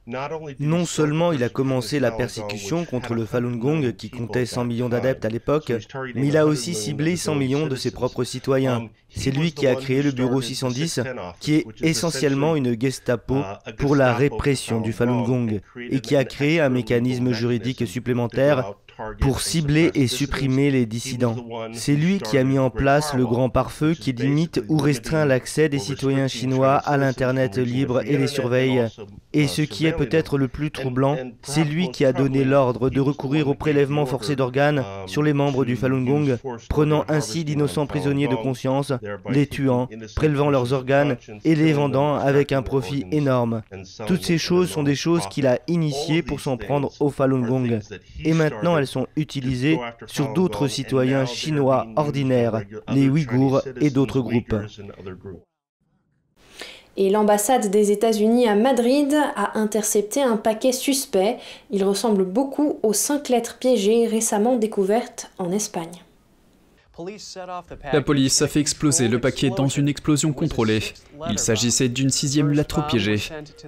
Non 0.06 0.86
seulement 0.86 1.32
il 1.32 1.44
a 1.44 1.50
commencé 1.50 2.00
la 2.00 2.12
persécution 2.12 2.84
contre 2.84 3.14
le 3.14 3.26
Falun 3.26 3.56
Gong 3.56 3.94
qui 3.96 4.10
comptait 4.10 4.46
100 4.46 4.66
millions 4.66 4.90
d'adeptes 4.90 5.24
à 5.24 5.30
l'époque, 5.30 5.72
mais 6.14 6.28
il 6.28 6.36
a 6.38 6.46
aussi 6.46 6.74
ciblé 6.74 7.16
100 7.16 7.36
millions 7.36 7.68
de 7.68 7.76
ses 7.76 7.92
propres 7.92 8.26
citoyens. 8.26 8.90
C'est 9.16 9.32
lui 9.32 9.54
qui 9.54 9.68
a 9.68 9.76
créé 9.76 10.02
le 10.02 10.12
bureau 10.12 10.42
610, 10.42 11.02
qui 11.40 11.56
est 11.56 11.66
essentiellement 11.82 12.56
une 12.56 12.80
Gestapo 12.80 13.44
pour 13.78 13.96
la 13.96 14.14
répression 14.14 14.82
du 14.82 14.92
Falun 14.92 15.24
Gong, 15.24 15.62
et 15.78 16.00
qui 16.02 16.16
a 16.16 16.26
créé 16.26 16.60
un 16.60 16.70
mécanisme 16.70 17.32
juridique 17.32 17.88
supplémentaire 17.88 18.74
pour 19.20 19.42
cibler 19.42 19.92
et 19.96 20.08
supprimer 20.08 20.72
les 20.72 20.86
dissidents. 20.86 21.36
C'est 21.74 21.96
lui 21.96 22.20
qui 22.20 22.38
a 22.38 22.44
mis 22.44 22.60
en 22.60 22.70
place 22.70 23.14
le 23.14 23.26
grand 23.26 23.50
pare-feu 23.50 23.94
qui 23.94 24.14
limite 24.14 24.64
ou 24.70 24.78
restreint 24.78 25.26
l'accès 25.26 25.70
des 25.70 25.80
citoyens 25.80 26.28
chinois 26.28 26.76
à 26.76 26.98
l'Internet 26.98 27.58
libre 27.58 28.02
et 28.06 28.18
les 28.18 28.28
surveille. 28.28 28.86
Et 29.34 29.48
ce 29.48 29.62
qui 29.62 29.86
est 29.86 29.94
peut-être 29.94 30.38
le 30.38 30.48
plus 30.48 30.72
troublant, 30.72 31.18
c'est 31.42 31.64
lui 31.64 31.90
qui 31.90 32.06
a 32.06 32.14
donné 32.14 32.44
l'ordre 32.44 32.90
de 32.90 33.00
recourir 33.00 33.48
au 33.48 33.56
prélèvement 33.56 34.06
forcé 34.06 34.36
d'organes 34.36 34.84
sur 35.08 35.24
les 35.24 35.34
membres 35.34 35.66
du 35.66 35.76
Falun 35.76 36.04
Gong, 36.04 36.38
prenant 36.70 37.04
ainsi 37.08 37.44
d'innocents 37.44 37.88
prisonniers 37.88 38.28
de 38.28 38.36
conscience, 38.36 38.94
les 39.30 39.48
tuant, 39.48 39.90
prélevant 40.16 40.50
leurs 40.50 40.74
organes 40.74 41.18
et 41.44 41.56
les 41.56 41.74
vendant 41.74 42.16
avec 42.16 42.52
un 42.52 42.62
profit 42.62 43.06
énorme. 43.12 43.64
Toutes 44.08 44.24
ces 44.24 44.38
choses 44.38 44.70
sont 44.70 44.84
des 44.84 44.96
choses 44.96 45.28
qu'il 45.28 45.48
a 45.48 45.60
initiées 45.68 46.22
pour 46.22 46.40
s'en 46.40 46.58
prendre 46.58 46.92
au 47.00 47.10
Falun 47.10 47.42
Gong. 47.42 47.80
Et 48.24 48.34
maintenant, 48.34 48.78
elles 48.84 48.88
sont 48.88 49.08
utilisées 49.16 49.80
sur 50.08 50.34
d'autres 50.34 50.68
citoyens 50.68 51.26
chinois 51.26 51.88
ordinaires, 51.96 52.64
les 52.94 53.08
Ouïghours 53.08 53.62
et 53.80 53.90
d'autres 53.90 54.20
groupes. 54.20 54.56
Et 56.98 57.10
l'ambassade 57.10 57.72
des 57.72 57.92
États-Unis 57.92 58.48
à 58.48 58.56
Madrid 58.56 59.16
a 59.36 59.58
intercepté 59.58 60.22
un 60.22 60.36
paquet 60.36 60.74
suspect. 60.74 61.38
Il 61.72 61.86
ressemble 61.86 62.26
beaucoup 62.26 62.80
aux 62.84 62.94
cinq 62.94 63.30
lettres 63.30 63.58
piégées 63.58 64.06
récemment 64.06 64.58
découvertes 64.58 65.32
en 65.40 65.52
Espagne. 65.52 66.04
La 67.92 68.02
police 68.02 68.42
a 68.44 68.48
fait 68.48 68.60
exploser 68.60 69.08
le 69.08 69.20
paquet 69.20 69.50
dans 69.50 69.68
une 69.68 69.88
explosion 69.88 70.32
contrôlée. 70.32 70.80
Il 71.32 71.40
s'agissait 71.40 71.90
d'une 71.90 72.12
sixième 72.12 72.52
lettre 72.52 72.86
piégée. 72.86 73.20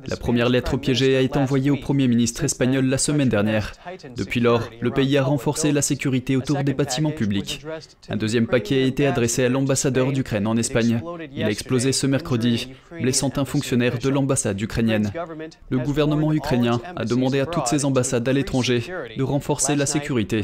La 0.08 0.16
première 0.16 0.48
lettre 0.48 0.78
piégée 0.78 1.18
a 1.18 1.22
été 1.22 1.40
envoyée 1.40 1.72
au 1.72 1.78
Premier 1.78 2.08
ministre 2.08 2.44
espagnol 2.44 2.86
la 2.86 3.00
semaine 3.00 3.30
dernière. 3.30 3.74
Depuis 4.16 4.40
lors, 4.40 4.62
le 4.80 4.92
pays 4.92 5.18
a 5.18 5.24
renforcé 5.24 5.72
la 5.72 5.82
sécurité 5.82 6.36
autour 6.36 6.64
des 6.64 6.76
bâtiments 6.76 7.12
publics. 7.12 7.66
Un 8.10 8.16
deuxième 8.16 8.46
paquet 8.46 8.84
a 8.84 8.86
été 8.86 9.08
adressé 9.08 9.44
à 9.44 9.50
l'ambassadeur 9.50 10.12
d'Ukraine 10.12 10.46
en 10.46 10.58
Espagne. 10.58 11.02
Il 11.34 11.44
a 11.44 11.50
explosé 11.50 11.94
ce 11.94 12.06
mercredi, 12.06 12.74
blessant 13.02 13.32
un 13.38 13.46
fonctionnaire 13.46 13.98
de 13.98 14.10
l'ambassade 14.10 14.62
ukrainienne. 14.62 15.12
Le 15.70 15.80
gouvernement 15.80 16.32
ukrainien 16.32 16.80
a 16.96 17.06
demandé 17.06 17.40
à 17.40 17.48
toutes 17.48 17.68
ses 17.68 17.86
ambassades 17.86 18.28
à 18.30 18.34
l'étranger 18.34 18.84
de 19.18 19.24
renforcer 19.24 19.76
la 19.76 19.88
sécurité. 19.88 20.44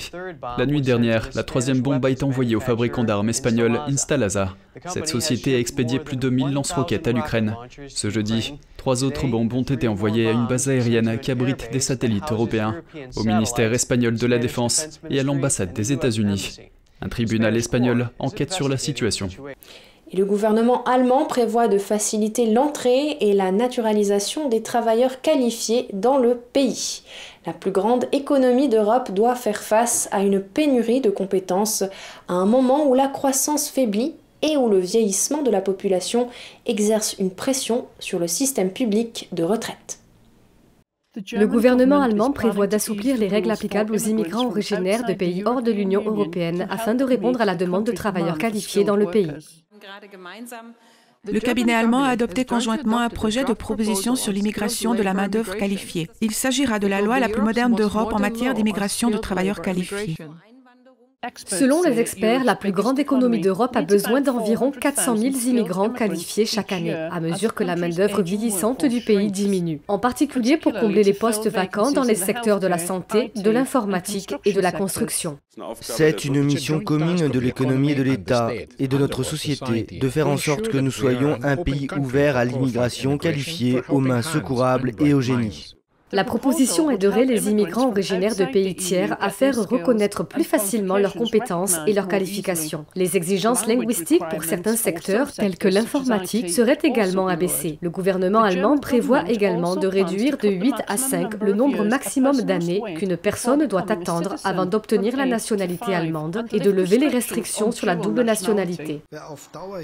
La 0.58 0.66
nuit 0.66 0.82
dernière, 0.82 1.30
la 1.36 1.44
troisième 1.44 1.82
bombe 1.82 2.06
a 2.06 2.10
été 2.10 2.24
envoyée 2.24 2.56
au 2.56 2.60
fabricant 2.72 3.04
d'armes 3.04 3.28
espagnol 3.28 3.82
Instalaza. 3.86 4.56
Cette 4.86 5.10
société 5.10 5.56
a 5.56 5.60
expédié 5.60 6.00
plus 6.00 6.16
de 6.16 6.30
1000 6.30 6.54
lance-roquettes 6.54 7.06
à 7.06 7.12
l'Ukraine. 7.12 7.54
Ce 7.90 8.10
jeudi, 8.10 8.54
trois 8.78 9.04
autres 9.04 9.28
bombes 9.28 9.51
ont 9.51 9.62
été 9.62 9.90
envoyées 9.90 10.30
à 10.30 10.32
une 10.32 10.48
base 10.48 10.70
aérienne 10.70 11.20
qui 11.20 11.32
abrite 11.32 11.70
des 11.74 11.82
satellites 11.82 12.32
européens, 12.32 12.82
au 13.18 13.24
ministère 13.25 13.74
espagnol 13.74 14.16
de 14.18 14.25
la 14.25 14.40
Défense 14.40 15.01
et 15.10 15.20
à 15.20 15.24
l'ambassade 15.24 15.74
des 15.74 15.92
États-Unis. 15.92 16.60
Un 17.01 17.10
tribunal 17.10 17.58
espagnol 17.58 18.10
enquête 18.20 18.54
sur 18.54 18.70
la 18.70 18.78
situation. 18.78 19.28
Et 20.13 20.18
le 20.18 20.25
gouvernement 20.25 20.84
allemand 20.84 21.25
prévoit 21.25 21.70
de 21.70 21.77
faciliter 21.77 22.46
l'entrée 22.46 23.18
et 23.22 23.34
la 23.34 23.53
naturalisation 23.53 24.50
des 24.50 24.62
travailleurs 24.62 25.22
qualifiés 25.22 25.88
dans 25.94 26.18
le 26.18 26.36
pays. 26.36 27.03
La 27.46 27.53
plus 27.53 27.72
grande 27.72 28.06
économie 28.12 28.68
d'Europe 28.68 29.12
doit 29.12 29.36
faire 29.36 29.62
face 29.62 30.10
à 30.12 30.22
une 30.22 30.41
pénurie 30.41 31.00
de 31.00 31.10
compétences 31.10 31.84
à 32.27 32.34
un 32.34 32.46
moment 32.46 32.88
où 32.88 32.94
la 32.94 33.08
croissance 33.08 33.70
faiblit 33.70 34.13
et 34.41 34.58
où 34.58 34.68
le 34.68 34.80
vieillissement 34.80 35.44
de 35.44 35.51
la 35.51 35.62
population 35.62 36.27
exerce 36.65 37.15
une 37.18 37.32
pression 37.32 37.86
sur 38.00 38.20
le 38.20 38.27
système 38.27 38.72
public 38.72 39.30
de 39.32 39.44
retraite. 39.44 40.00
Le 41.34 41.46
gouvernement 41.46 42.01
allemand 42.01 42.32
prévoit 42.32 42.68
d'assouplir 42.68 43.18
les 43.18 43.27
règles 43.27 43.51
applicables 43.51 43.94
aux 43.94 43.98
immigrants 43.98 44.48
originaires 44.48 45.06
de 45.06 45.13
pays 45.13 45.44
hors 45.46 45.62
de 45.62 45.72
l'Union 45.72 46.03
européenne 46.06 46.68
afin 46.70 46.96
de 46.96 47.03
répondre 47.03 47.41
à 47.41 47.46
la 47.46 47.56
demande 47.56 47.86
de 47.86 47.91
travailleurs 47.91 48.38
qualifiés 48.38 48.84
dans 48.84 48.96
le 48.96 49.08
pays. 49.08 49.30
Le 51.28 51.40
cabinet 51.40 51.74
allemand 51.76 52.04
a 52.04 52.10
adopté 52.10 52.46
conjointement 52.46 53.00
un 53.00 53.10
projet 53.10 53.44
de 53.44 53.54
proposition 53.54 54.16
sur 54.16 54.32
l'immigration 54.32 54.96
de 54.96 55.04
la 55.04 55.14
main-d'œuvre 55.14 55.56
qualifiée. 55.56 56.10
Il 56.20 56.32
s'agira 56.32 56.80
de 56.80 56.88
la 56.88 57.02
loi 57.02 57.20
la 57.20 57.30
plus 57.30 57.42
moderne 57.42 57.76
d'Europe 57.76 58.14
en 58.14 58.20
matière 58.20 58.54
d'immigration 58.54 59.10
de 59.12 59.18
travailleurs 59.18 59.62
qualifiés. 59.62 60.16
Selon 61.46 61.84
les 61.84 62.00
experts, 62.00 62.44
la 62.44 62.56
plus 62.56 62.72
grande 62.72 62.98
économie 62.98 63.40
d'Europe 63.40 63.75
a 63.75 63.84
besoin 63.84 64.22
d'environ 64.22 64.72
400 64.72 65.18
000 65.18 65.36
immigrants 65.50 65.92
qualifiés 65.92 66.48
chaque 66.48 66.72
année, 66.72 66.94
à 66.94 67.20
mesure 67.20 67.54
que 67.54 67.63
la 67.63 67.75
main-d'œuvre 67.75 68.24
vieillissante 68.24 68.86
du 68.86 69.01
pays 69.01 69.32
diminue, 69.32 69.82
en 69.88 70.00
particulier 70.00 70.58
pour 70.58 70.74
combler 70.74 71.04
les 71.04 71.13
postes 71.13 71.48
vacants 71.48 71.92
dans 71.92 72.04
les 72.04 72.16
secteurs 72.16 72.60
de 72.60 72.66
la 72.66 72.80
santé, 72.80 73.32
de 73.36 73.51
l'informatique 73.51 74.34
et 74.46 74.54
de 74.54 74.62
la 74.62 74.72
construction. 74.72 75.38
C'est 75.80 76.25
une 76.25 76.42
mission 76.42 76.80
commune 76.80 77.28
de 77.28 77.40
l'économie 77.40 77.92
et 77.92 77.96
de 77.96 78.04
l'État 78.04 78.50
et 78.80 78.88
de 78.88 78.98
notre 78.98 79.22
société 79.22 79.84
de 79.92 80.10
faire 80.10 80.28
en 80.28 80.38
sorte 80.38 80.70
que 80.70 80.80
nous 80.80 80.92
soyons 80.92 81.38
un 81.44 81.56
pays 81.56 81.88
ouvert 82.00 82.36
à 82.36 82.46
l'immigration 82.46 83.20
qualifiée, 83.20 83.82
aux 83.90 84.00
mains 84.00 84.24
secourables 84.24 84.94
et 85.00 85.13
au 85.13 85.22
génie. 85.22 85.75
La 86.13 86.25
proposition 86.25 86.91
aiderait 86.91 87.24
les 87.24 87.50
immigrants 87.50 87.88
originaires 87.88 88.36
de 88.36 88.44
pays 88.44 88.75
tiers 88.75 89.15
à 89.22 89.30
faire 89.30 89.56
reconnaître 89.56 90.25
plus 90.25 90.44
facilement 90.44 90.98
leurs 90.98 91.13
compétences 91.13 91.77
et 91.88 91.94
leurs 91.94 92.10
qualifications. 92.10 92.86
Les 92.96 93.15
exigences 93.15 93.65
linguistiques 93.65 94.24
pour 94.30 94.44
certains 94.44 94.75
secteurs, 94.75 95.32
tels 95.32 95.58
que 95.58 95.70
l'informatique, 95.70 96.50
seraient 96.50 96.80
également 96.84 97.30
abaissées. 97.30 97.77
Le 97.82 97.89
gouvernement 97.89 98.44
allemand 98.44 98.77
prévoit 98.77 99.30
également 99.30 99.77
de 99.77 99.88
réduire 99.88 100.38
de 100.38 100.50
8 100.50 100.74
à 100.88 100.98
5 100.98 101.41
le 101.41 101.53
nombre 101.53 101.86
maximum 101.86 102.41
d'années 102.41 102.82
qu'une 102.98 103.15
personne 103.15 103.65
doit 103.68 103.89
attendre 103.89 104.36
avant 104.44 104.65
d'obtenir 104.65 105.15
la 105.15 105.25
nationalité 105.25 105.96
allemande 105.96 106.44
et 106.51 106.60
de 106.60 106.72
lever 106.72 106.98
les 106.98 107.08
restrictions 107.08 107.72
sur 107.72 107.88
la 107.88 107.96
double 107.96 108.24
nationalité. 108.24 109.01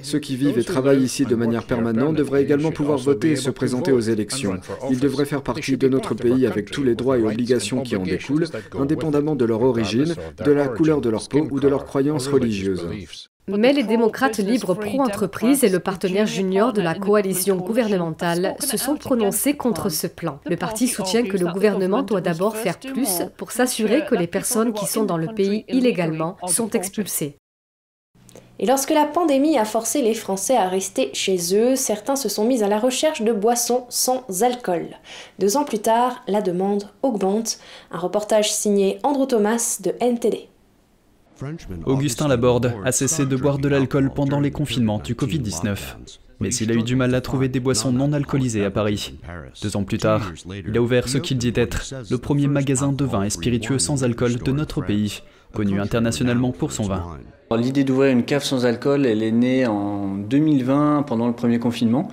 Ceux 0.04 0.20
qui 0.20 0.36
vivent 0.36 0.60
et 0.60 0.64
travaillent 0.66 1.04
ici 1.04 1.26
de 1.26 1.36
manière 1.36 1.64
permanente 1.64 2.16
devraient 2.16 2.44
également 2.44 2.72
pouvoir 2.72 2.98
voter 2.98 3.32
et 3.32 3.36
se 3.38 3.50
présenter 3.50 3.94
aux 3.94 4.02
élections. 4.02 4.60
Ils 4.90 5.00
devraient 5.00 5.26
faire 5.26 5.42
partie 5.42 5.78
de 5.78 5.88
notre 5.88 6.17
pays 6.18 6.46
avec 6.46 6.72
tous 6.72 6.84
les 6.84 6.96
droits 6.96 7.18
et 7.18 7.24
obligations 7.24 7.82
qui 7.82 7.96
en 7.96 8.04
découlent, 8.04 8.48
indépendamment 8.78 9.36
de 9.36 9.46
leur 9.46 9.62
origine, 9.62 10.16
de 10.44 10.52
la 10.52 10.68
couleur 10.68 11.02
de 11.02 11.10
leur 11.10 11.28
peau 11.30 11.48
ou 11.50 11.60
de 11.60 11.68
leurs 11.68 11.86
croyances 11.86 12.28
religieuses. 12.28 12.86
Mais 13.50 13.72
les 13.72 13.84
démocrates 13.84 14.40
libres 14.40 14.74
pro-entreprise 14.74 15.64
et 15.64 15.70
le 15.70 15.80
partenaire 15.80 16.28
junior 16.28 16.74
de 16.74 16.82
la 16.82 16.96
coalition 16.96 17.56
gouvernementale 17.56 18.58
se 18.60 18.76
sont 18.76 18.98
prononcés 18.98 19.56
contre 19.56 19.88
ce 19.88 20.08
plan. 20.08 20.42
Le 20.46 20.58
parti 20.58 20.90
soutient 20.90 21.24
que 21.24 21.38
le 21.38 21.48
gouvernement 21.54 22.04
doit 22.04 22.20
d'abord 22.20 22.58
faire 22.58 22.78
plus 22.78 23.22
pour 23.38 23.52
s'assurer 23.52 24.04
que 24.06 24.16
les 24.16 24.28
personnes 24.28 24.74
qui 24.74 24.86
sont 24.86 25.06
dans 25.06 25.18
le 25.18 25.28
pays 25.28 25.64
illégalement 25.70 26.36
sont 26.46 26.70
expulsées. 26.72 27.38
Et 28.60 28.66
lorsque 28.66 28.90
la 28.90 29.06
pandémie 29.06 29.58
a 29.58 29.66
forcé 29.66 30.02
les 30.02 30.16
Français 30.16 30.58
à 30.58 30.68
rester 30.68 31.12
chez 31.14 31.38
eux, 31.54 31.76
certains 31.76 32.16
se 32.16 32.28
sont 32.28 32.46
mis 32.46 32.64
à 32.64 32.68
la 32.68 32.80
recherche 32.80 33.22
de 33.22 33.32
boissons 33.32 33.86
sans 33.90 34.26
alcool. 34.42 34.88
Deux 35.38 35.58
ans 35.58 35.64
plus 35.64 35.80
tard, 35.80 36.24
la 36.28 36.42
demande 36.42 36.90
augmente. 37.04 37.60
Un 37.92 38.00
reportage 38.00 38.52
signé 38.52 38.98
Andrew 39.04 39.28
Thomas 39.28 39.78
de 39.84 39.94
NTD. 40.02 40.50
Augustin 41.86 42.28
Laborde 42.28 42.74
a 42.84 42.92
cessé 42.92 43.28
de 43.28 43.36
boire 43.36 43.60
de 43.60 43.68
l'alcool 43.68 44.12
pendant 44.14 44.40
les 44.40 44.50
confinements 44.50 44.98
du 44.98 45.14
Covid-19. 45.14 45.78
Mais 46.40 46.50
il 46.50 46.72
a 46.72 46.76
eu 46.76 46.84
du 46.84 46.96
mal 46.96 47.14
à 47.14 47.22
trouver 47.22 47.50
des 47.50 47.60
boissons 47.60 47.92
non 47.92 48.14
alcoolisées 48.14 48.66
à 48.66 48.72
Paris. 48.72 49.20
Deux 49.62 49.76
ans 49.76 49.84
plus 49.84 49.98
tard, 49.98 50.32
il 50.48 50.76
a 50.76 50.82
ouvert 50.82 51.08
ce 51.10 51.20
qu'il 51.20 51.38
dit 51.38 51.54
être 51.56 51.94
le 52.10 52.18
premier 52.18 52.48
magasin 52.48 52.92
de 52.92 53.06
vin 53.06 53.24
et 53.24 53.30
spiritueux 53.30 53.80
sans 53.80 54.04
alcool 54.04 54.38
de 54.38 54.52
notre 54.52 54.82
pays, 54.82 55.22
connu 55.54 55.80
internationalement 55.80 56.52
pour 56.52 56.72
son 56.72 56.84
vin. 56.84 57.04
L'idée 57.56 57.86
d'ouvrir 57.86 58.12
une 58.12 58.26
cave 58.26 58.44
sans 58.44 58.66
alcool, 58.66 59.06
elle 59.06 59.24
est 59.24 59.32
née 59.32 59.66
en 59.66 60.16
2020 60.16 61.04
pendant 61.04 61.28
le 61.28 61.34
premier 61.34 61.60
confinement, 61.60 62.10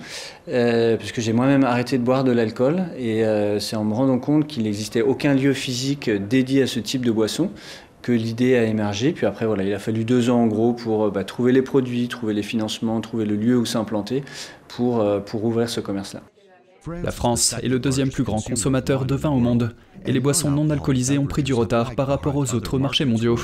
euh, 0.47 0.95
puisque 0.95 1.19
j'ai 1.19 1.33
moi-même 1.33 1.65
arrêté 1.65 1.97
de 1.97 2.03
boire 2.03 2.23
de 2.23 2.31
l'alcool 2.31 2.85
et 2.97 3.25
euh, 3.25 3.59
c'est 3.59 3.75
en 3.75 3.83
me 3.83 3.93
rendant 3.93 4.17
compte 4.17 4.47
qu'il 4.47 4.63
n'existait 4.63 5.01
aucun 5.01 5.33
lieu 5.33 5.51
physique 5.51 6.09
dédié 6.09 6.63
à 6.63 6.67
ce 6.67 6.79
type 6.79 7.03
de 7.05 7.11
boisson 7.11 7.51
que 8.01 8.13
l'idée 8.13 8.55
a 8.55 8.63
émergé. 8.63 9.11
Puis 9.11 9.25
après, 9.25 9.45
voilà, 9.45 9.63
il 9.63 9.73
a 9.73 9.79
fallu 9.79 10.05
deux 10.05 10.29
ans 10.29 10.41
en 10.41 10.47
gros 10.47 10.71
pour 10.71 11.11
bah, 11.11 11.25
trouver 11.25 11.51
les 11.51 11.61
produits, 11.61 12.07
trouver 12.07 12.33
les 12.33 12.43
financements, 12.43 13.01
trouver 13.01 13.25
le 13.25 13.35
lieu 13.35 13.57
où 13.57 13.65
s'implanter 13.65 14.23
pour, 14.69 15.05
pour 15.25 15.43
ouvrir 15.43 15.69
ce 15.69 15.81
commerce-là. 15.81 16.21
La 17.03 17.11
France 17.11 17.55
est 17.61 17.67
le 17.67 17.79
deuxième 17.79 18.09
plus 18.09 18.23
grand 18.23 18.41
consommateur 18.41 19.05
de 19.05 19.15
vin 19.15 19.29
au 19.29 19.39
monde. 19.39 19.75
et 20.05 20.11
les 20.11 20.19
boissons 20.19 20.51
non 20.51 20.69
alcoolisées 20.69 21.17
ont 21.17 21.25
pris 21.25 21.43
du 21.43 21.53
retard 21.53 21.95
par 21.95 22.07
rapport 22.07 22.35
aux 22.35 22.53
autres 22.53 22.77
marchés 22.77 23.05
mondiaux. 23.05 23.39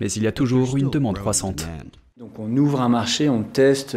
Mais 0.00 0.10
il 0.12 0.22
y 0.22 0.26
a 0.26 0.32
toujours 0.32 0.76
une 0.76 0.90
demande 0.90 1.18
croissante. 1.18 1.68
Donc 2.18 2.38
on 2.38 2.56
ouvre 2.56 2.80
un 2.80 2.88
marché, 2.88 3.28
on 3.28 3.42
teste, 3.42 3.94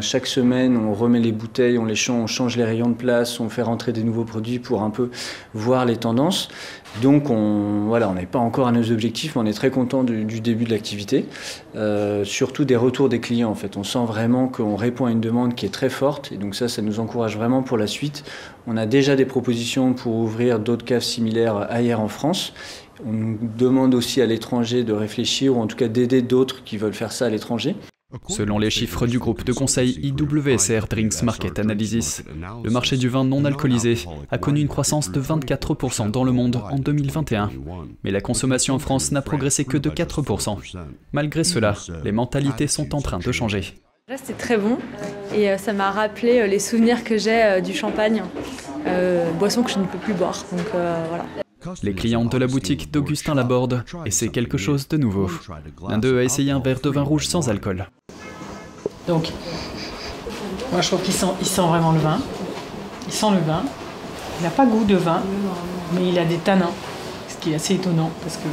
chaque 0.00 0.28
semaine 0.28 0.76
on 0.76 0.94
remet 0.94 1.18
les 1.18 1.32
bouteilles, 1.32 1.78
on 1.78 1.92
change, 1.96 2.22
on 2.22 2.26
change 2.28 2.56
les 2.56 2.62
rayons 2.62 2.90
de 2.90 2.94
place, 2.94 3.40
on 3.40 3.48
fait 3.48 3.62
rentrer 3.62 3.92
des 3.92 4.04
nouveaux 4.04 4.24
produits 4.24 4.60
pour 4.60 4.82
un 4.82 4.90
peu 4.90 5.10
voir 5.52 5.84
les 5.84 5.96
tendances. 5.96 6.48
Donc 7.02 7.30
on 7.30 7.86
voilà, 7.86 8.08
on 8.08 8.14
n'est 8.14 8.26
pas 8.26 8.38
encore 8.38 8.66
à 8.66 8.72
nos 8.72 8.90
objectifs, 8.90 9.36
mais 9.36 9.42
on 9.42 9.46
est 9.46 9.52
très 9.52 9.70
content 9.70 10.04
du, 10.04 10.40
début 10.40 10.64
de 10.64 10.70
l'activité, 10.70 11.26
euh, 11.76 12.24
surtout 12.24 12.64
des 12.64 12.76
retours 12.76 13.08
des 13.08 13.20
clients 13.20 13.50
en 13.50 13.54
fait. 13.54 13.76
On 13.76 13.84
sent 13.84 14.04
vraiment 14.06 14.48
qu'on 14.48 14.76
répond 14.76 15.06
à 15.06 15.10
une 15.10 15.20
demande 15.20 15.54
qui 15.54 15.66
est 15.66 15.72
très 15.72 15.90
forte 15.90 16.32
et 16.32 16.36
donc 16.36 16.54
ça, 16.54 16.68
ça 16.68 16.82
nous 16.82 17.00
encourage 17.00 17.36
vraiment 17.36 17.62
pour 17.62 17.76
la 17.76 17.86
suite. 17.86 18.24
On 18.66 18.76
a 18.76 18.86
déjà 18.86 19.14
des 19.14 19.26
propositions 19.26 19.92
pour 19.92 20.14
ouvrir 20.14 20.58
d'autres 20.58 20.84
caves 20.84 21.02
similaires 21.02 21.66
ailleurs 21.70 22.00
en 22.00 22.08
France 22.08 22.52
on 23.04 23.36
demande 23.58 23.94
aussi 23.94 24.22
à 24.22 24.26
l'étranger 24.26 24.84
de 24.84 24.92
réfléchir 24.92 25.56
ou 25.56 25.60
en 25.60 25.66
tout 25.66 25.76
cas 25.76 25.88
d'aider 25.88 26.22
d'autres 26.22 26.64
qui 26.64 26.78
veulent 26.78 26.94
faire 26.94 27.12
ça 27.12 27.26
à 27.26 27.28
l'étranger. 27.28 27.76
Selon 28.28 28.58
les 28.58 28.70
chiffres 28.70 29.06
du 29.06 29.18
groupe 29.18 29.44
de 29.44 29.52
conseil 29.52 29.98
IWSR 30.02 30.86
Drinks 30.88 31.22
Market 31.22 31.58
Analysis, 31.58 32.22
le 32.64 32.70
marché 32.70 32.96
du 32.96 33.08
vin 33.08 33.24
non 33.24 33.44
alcoolisé 33.44 33.96
a 34.30 34.38
connu 34.38 34.60
une 34.60 34.68
croissance 34.68 35.10
de 35.10 35.20
24% 35.20 36.10
dans 36.10 36.24
le 36.24 36.32
monde 36.32 36.56
en 36.70 36.78
2021. 36.78 37.50
Mais 38.04 38.10
la 38.10 38.20
consommation 38.20 38.74
en 38.74 38.78
France 38.78 39.10
n'a 39.12 39.22
progressé 39.22 39.64
que 39.64 39.76
de 39.76 39.90
4%. 39.90 40.58
Malgré 41.12 41.44
cela, 41.44 41.74
les 42.04 42.12
mentalités 42.12 42.68
sont 42.68 42.94
en 42.94 43.00
train 43.00 43.18
de 43.18 43.32
changer. 43.32 43.74
Là, 44.08 44.16
c'était 44.16 44.34
très 44.34 44.56
bon 44.56 44.78
et 45.34 45.50
euh, 45.50 45.58
ça 45.58 45.72
m'a 45.72 45.90
rappelé 45.90 46.38
euh, 46.38 46.46
les 46.46 46.60
souvenirs 46.60 47.02
que 47.02 47.18
j'ai 47.18 47.42
euh, 47.42 47.60
du 47.60 47.74
champagne, 47.74 48.22
boisson 49.36 49.64
que 49.64 49.70
je 49.72 49.80
ne 49.80 49.84
peux 49.84 49.98
plus 49.98 50.14
boire. 50.14 50.44
Donc 50.52 50.66
voilà. 50.72 51.24
Les 51.82 51.94
clients 51.94 52.24
de 52.24 52.38
la 52.38 52.46
boutique 52.46 52.90
d'Augustin 52.90 53.34
Laborde, 53.34 53.84
et 54.04 54.10
c'est 54.10 54.28
quelque 54.28 54.58
chose 54.58 54.88
de 54.88 54.96
nouveau. 54.96 55.30
L'un 55.88 55.98
d'eux 55.98 56.18
a 56.18 56.24
essayé 56.24 56.50
un 56.52 56.60
verre 56.60 56.80
de 56.80 56.90
vin 56.90 57.02
rouge 57.02 57.26
sans 57.26 57.48
alcool. 57.48 57.86
Donc, 59.06 59.32
moi 60.72 60.80
je 60.80 60.88
trouve 60.88 61.02
qu'il 61.02 61.14
sent, 61.14 61.26
il 61.40 61.46
sent 61.46 61.62
vraiment 61.62 61.92
le 61.92 62.00
vin. 62.00 62.20
Il 63.06 63.12
sent 63.12 63.30
le 63.32 63.40
vin. 63.40 63.62
Il 64.38 64.42
n'a 64.42 64.50
pas 64.50 64.66
goût 64.66 64.84
de 64.84 64.96
vin, 64.96 65.22
mais 65.94 66.08
il 66.08 66.18
a 66.18 66.24
des 66.24 66.36
tanins, 66.36 66.72
ce 67.28 67.36
qui 67.36 67.52
est 67.52 67.54
assez 67.54 67.74
étonnant 67.74 68.10
parce 68.22 68.36
que 68.36 68.48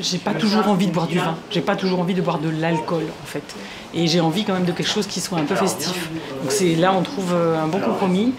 j'ai 0.00 0.18
pas 0.18 0.34
toujours 0.34 0.68
envie 0.68 0.86
de 0.86 0.92
boire 0.92 1.06
du 1.06 1.18
vin. 1.18 1.36
J'ai 1.50 1.60
pas 1.60 1.76
toujours 1.76 2.00
envie 2.00 2.14
de 2.14 2.22
boire 2.22 2.38
de 2.38 2.48
l'alcool 2.48 3.04
en 3.22 3.26
fait. 3.26 3.54
Et 3.94 4.06
j'ai 4.06 4.20
envie 4.20 4.44
quand 4.44 4.54
même 4.54 4.64
de 4.64 4.72
quelque 4.72 4.88
chose 4.88 5.06
qui 5.06 5.20
soit 5.20 5.38
un 5.38 5.44
peu 5.44 5.54
festif. 5.54 6.10
Donc 6.42 6.50
c'est 6.50 6.74
là 6.74 6.92
on 6.92 7.02
trouve 7.02 7.32
euh, 7.32 7.58
un 7.58 7.68
bon 7.68 7.80
compromis. 7.80 8.34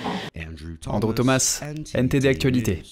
Andrew 0.88 1.14
Thomas, 1.14 1.62
NTD 1.94 2.28
Actualité. 2.28 2.84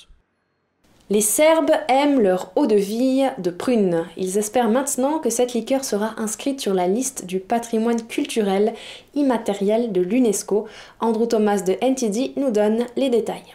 Les 1.12 1.22
Serbes 1.22 1.72
aiment 1.88 2.20
leur 2.20 2.52
eau 2.56 2.66
de 2.66 2.76
vie 2.76 3.28
de 3.38 3.52
prune. 3.52 4.06
Ils 4.18 4.40
espèrent 4.40 4.72
maintenant 4.72 5.20
que 5.20 5.30
cette 5.30 5.54
liqueur 5.54 5.84
sera 5.84 6.16
inscrite 6.18 6.60
sur 6.60 6.74
la 6.74 6.88
liste 6.88 7.28
du 7.28 7.40
patrimoine 7.40 8.02
culturel 8.08 8.74
immatériel 9.14 9.92
de 9.92 10.02
l'UNESCO. 10.02 10.66
Andrew 11.00 11.28
Thomas 11.28 11.62
de 11.62 11.74
NTD 11.80 12.34
nous 12.38 12.50
donne 12.50 12.88
les 12.96 13.12
détails. 13.12 13.54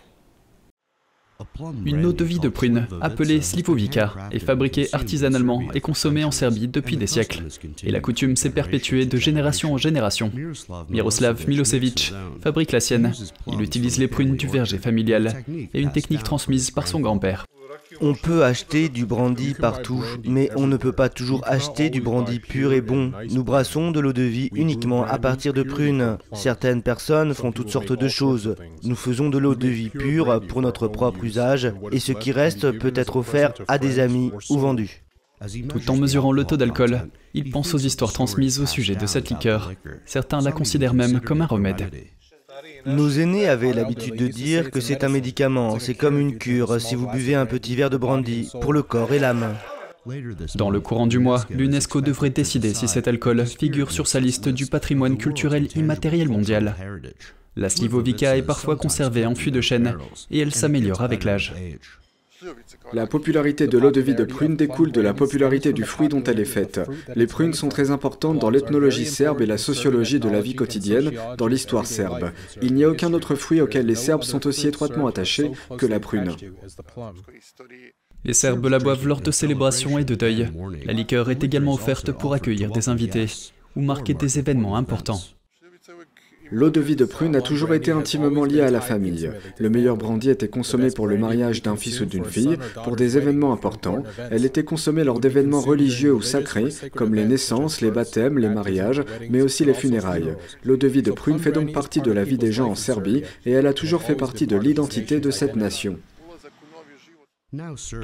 Une 1.85 2.05
eau 2.05 2.13
de 2.13 2.25
vie 2.25 2.39
de 2.39 2.49
prune, 2.49 2.87
appelée 3.01 3.41
Slivovica, 3.41 4.15
est 4.31 4.39
fabriquée 4.39 4.89
artisanalement 4.93 5.63
et 5.75 5.81
consommée 5.81 6.25
en 6.25 6.31
Serbie 6.31 6.69
depuis 6.69 6.97
des 6.97 7.07
siècles. 7.07 7.45
Et 7.83 7.91
la 7.91 8.01
coutume 8.01 8.37
s'est 8.37 8.51
perpétuée 8.51 9.07
de 9.07 9.17
génération 9.17 9.73
en 9.73 9.79
génération. 9.79 10.33
Miroslav 10.89 11.49
Milosevic 11.49 12.13
fabrique 12.43 12.73
la 12.73 12.81
sienne. 12.81 13.13
Il 13.47 13.61
utilise 13.61 13.99
les 13.99 14.09
prunes 14.09 14.37
du 14.37 14.47
verger 14.47 14.79
familial 14.79 15.45
et 15.75 15.81
une 15.81 15.93
technique 15.93 16.23
transmise 16.23 16.71
par 16.71 16.87
son 16.87 17.01
grand-père. 17.01 17.47
On 18.01 18.15
peut 18.15 18.45
acheter 18.45 18.89
du 18.89 19.07
brandy 19.07 19.55
partout, 19.55 20.05
mais 20.25 20.51
on 20.57 20.67
ne 20.67 20.77
peut 20.77 20.93
pas 20.93 21.09
toujours 21.09 21.43
acheter 21.47 21.91
du 21.91 22.01
brandy 22.01 22.41
pur 22.41 22.73
et 22.73 22.81
bon. 22.81 23.13
Nous 23.31 23.45
brassons 23.45 23.91
de 23.91 24.01
l'eau 24.01 24.13
de 24.13 24.23
vie 24.23 24.51
uniquement 24.55 25.05
à 25.05 25.19
partir 25.19 25.53
de 25.53 25.63
prunes. 25.63 26.19
Certaines 26.33 26.83
personnes 26.83 27.35
font 27.35 27.53
toutes 27.53 27.71
sortes 27.71 27.93
de 27.93 28.09
choses. 28.09 28.57
Nous 28.83 28.97
faisons 28.97 29.31
de 29.31 29.39
l'eau 29.39 29.55
de 29.55 29.69
vie 29.69 29.91
pure 29.91 30.41
pour 30.49 30.63
notre 30.63 30.89
propre 30.89 31.25
usage, 31.25 31.73
et 31.93 32.01
ce 32.01 32.13
qui 32.13 32.33
reste 32.33 32.71
peut 32.79 32.93
être 32.95 33.17
offert 33.17 33.53
à 33.69 33.79
des 33.79 33.99
amis 33.99 34.33
ou 34.49 34.59
vendu. 34.59 35.05
Tout 35.69 35.91
en 35.91 35.97
mesurant 35.97 36.33
le 36.33 36.45
taux 36.45 36.59
d'alcool, 36.59 37.09
il 37.33 37.51
pense 37.51 37.73
aux 37.75 37.79
histoires 37.79 38.13
transmises 38.13 38.61
au 38.61 38.67
sujet 38.67 38.95
de 38.95 39.07
cette 39.07 39.31
liqueur. 39.31 39.73
Certains 40.05 40.43
la 40.43 40.53
considèrent 40.53 40.95
même 40.95 41.21
comme 41.21 41.41
un 41.41 41.47
remède. 41.47 41.91
Nos 42.87 43.11
aînés 43.11 43.49
avaient 43.49 43.73
l'habitude 43.73 44.17
de 44.17 44.27
dire 44.27 44.71
que 44.71 44.81
c'est 44.81 45.05
un 45.05 45.09
médicament, 45.09 45.79
c'est 45.79 45.95
comme 45.95 46.19
une 46.19 46.39
cure 46.39 46.81
si 46.81 46.95
vous 46.95 47.09
buvez 47.09 47.35
un 47.35 47.47
petit 47.47 47.77
verre 47.77 47.91
de 47.91 47.97
brandy 47.97 48.51
pour 48.61 48.73
le 48.73 48.83
corps 48.83 49.13
et 49.13 49.19
l'âme. 49.19 49.55
Dans 50.55 50.71
le 50.71 50.81
courant 50.81 51.07
du 51.07 51.19
mois, 51.19 51.45
l'UNESCO 51.51 52.01
devrait 52.01 52.31
décider 52.31 52.73
si 52.73 52.89
cet 52.89 53.07
alcool 53.07 53.47
figure 53.47 53.91
sur 53.93 54.07
sa 54.07 54.19
liste 54.19 54.49
du 54.49 54.67
patrimoine 54.67 55.19
culturel 55.19 55.69
immatériel 55.77 56.29
mondial. 56.29 56.75
La 57.57 57.69
slivovica 57.69 58.37
est 58.37 58.43
parfois 58.43 58.77
conservée 58.77 59.27
en 59.27 59.35
fût 59.35 59.51
de 59.51 59.61
chêne 59.61 59.95
et 60.31 60.39
elle 60.39 60.55
s'améliore 60.55 61.03
avec 61.03 61.25
l'âge. 61.25 61.55
La 62.93 63.07
popularité 63.07 63.67
de 63.67 63.79
l'eau 63.79 63.91
de 63.91 64.01
vie 64.01 64.15
de 64.15 64.25
prune 64.25 64.57
découle 64.57 64.93
de 64.93 65.01
la 65.01 65.15
popularité 65.15 65.73
du 65.73 65.85
fruit 65.85 66.09
dont 66.09 66.23
elle 66.25 66.41
est 66.41 66.45
faite. 66.45 66.81
Les 67.15 67.27
prunes 67.27 67.55
sont 67.55 67.69
très 67.69 67.91
importantes 67.91 68.39
dans 68.39 68.51
l'ethnologie 68.51 69.07
serbe 69.07 69.43
et 69.43 69.47
la 69.47 69.59
sociologie 69.59 70.21
de 70.21 70.29
la 70.29 70.41
vie 70.41 70.55
quotidienne, 70.55 71.13
dans 71.39 71.47
l'histoire 71.47 71.87
serbe. 71.87 72.31
Il 72.63 72.75
n'y 72.75 72.85
a 72.85 72.91
aucun 72.91 73.13
autre 73.13 73.35
fruit 73.35 73.61
auquel 73.61 73.87
les 73.87 73.95
Serbes 73.95 74.23
sont 74.23 74.47
aussi 74.47 74.67
étroitement 74.67 75.07
attachés 75.07 75.51
que 75.79 75.87
la 75.87 76.01
prune. 76.01 76.35
Les 78.25 78.35
Serbes 78.35 78.67
la 78.67 78.79
boivent 78.79 79.07
lors 79.07 79.21
de 79.21 79.31
célébrations 79.31 79.99
et 79.99 80.05
de 80.05 80.15
deuil. 80.15 80.49
La 80.85 80.93
liqueur 80.93 81.31
est 81.31 81.45
également 81.45 81.75
offerte 81.75 82.13
pour 82.13 82.35
accueillir 82.35 82.71
des 82.71 82.89
invités 82.89 83.27
ou 83.77 83.83
marquer 83.83 84.15
des 84.15 84.39
événements 84.39 84.77
importants. 84.77 85.21
L'eau 86.53 86.71
de 86.71 86.81
vie 86.81 86.97
de 86.97 87.05
prune 87.05 87.37
a 87.37 87.41
toujours 87.41 87.75
été 87.75 87.91
intimement 87.91 88.45
liée 88.45 88.61
à 88.61 88.71
la 88.71 88.81
famille. 88.81 89.31
Le 89.59 89.71
meilleur 89.71 89.97
brandy 89.97 90.31
était 90.31 90.49
consommé 90.49 90.91
pour 90.91 91.07
le 91.07 91.17
mariage 91.17 91.63
d'un 91.63 91.77
fils 91.77 92.01
ou 92.01 92.07
d'une 92.07 92.25
fille, 92.25 92.57
pour 92.85 92.97
des 92.97 93.17
événements 93.17 93.53
importants. 93.53 94.03
Elle 94.31 94.45
était 94.45 94.65
consommée 94.65 95.05
lors 95.05 95.21
d'événements 95.21 95.61
religieux 95.61 96.13
ou 96.13 96.23
sacrés, 96.23 96.69
comme 96.95 97.15
les 97.15 97.25
naissances, 97.25 97.81
les 97.81 97.91
baptêmes, 97.91 98.39
les 98.39 98.49
mariages, 98.49 99.03
mais 99.31 99.43
aussi 99.43 99.65
les 99.65 99.75
funérailles. 99.75 100.35
L'eau 100.65 100.77
de 100.77 100.89
vie 100.89 101.03
de 101.03 101.13
prune 101.13 101.39
fait 101.39 101.53
donc 101.53 101.73
partie 101.73 102.01
de 102.01 102.13
la 102.13 102.25
vie 102.25 102.39
des 102.39 102.53
gens 102.53 102.71
en 102.71 102.75
Serbie 102.75 103.23
et 103.47 103.53
elle 103.53 103.67
a 103.67 103.75
toujours 103.75 104.03
fait 104.03 104.17
partie 104.17 104.47
de 104.47 104.57
l'identité 104.57 105.21
de 105.21 105.31
cette 105.31 105.57
nation. 105.57 105.99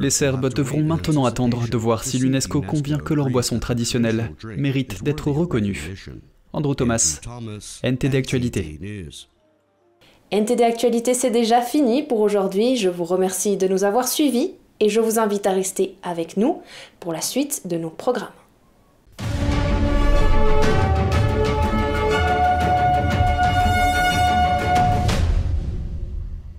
Les 0.00 0.10
Serbes 0.10 0.52
devront 0.52 0.82
maintenant 0.82 1.24
attendre 1.24 1.68
de 1.68 1.76
voir 1.76 2.02
si 2.02 2.18
l'UNESCO 2.18 2.62
convient 2.62 2.98
que 2.98 3.14
leur 3.14 3.30
boisson 3.30 3.60
traditionnelle 3.60 4.32
mérite 4.56 5.04
d'être 5.04 5.30
reconnue. 5.30 5.94
Andrew 6.52 6.74
Thomas, 6.74 7.20
NTD 7.82 8.16
Actualité. 8.16 8.78
NTD 10.30 10.62
Actualité, 10.62 11.14
c'est 11.14 11.30
déjà 11.30 11.60
fini 11.60 12.02
pour 12.02 12.20
aujourd'hui. 12.20 12.76
Je 12.76 12.88
vous 12.88 13.04
remercie 13.04 13.56
de 13.56 13.68
nous 13.68 13.84
avoir 13.84 14.08
suivis 14.08 14.54
et 14.80 14.88
je 14.88 15.00
vous 15.00 15.18
invite 15.18 15.46
à 15.46 15.52
rester 15.52 15.96
avec 16.02 16.36
nous 16.36 16.62
pour 17.00 17.12
la 17.12 17.20
suite 17.20 17.66
de 17.66 17.76
nos 17.76 17.90
programmes. 17.90 18.32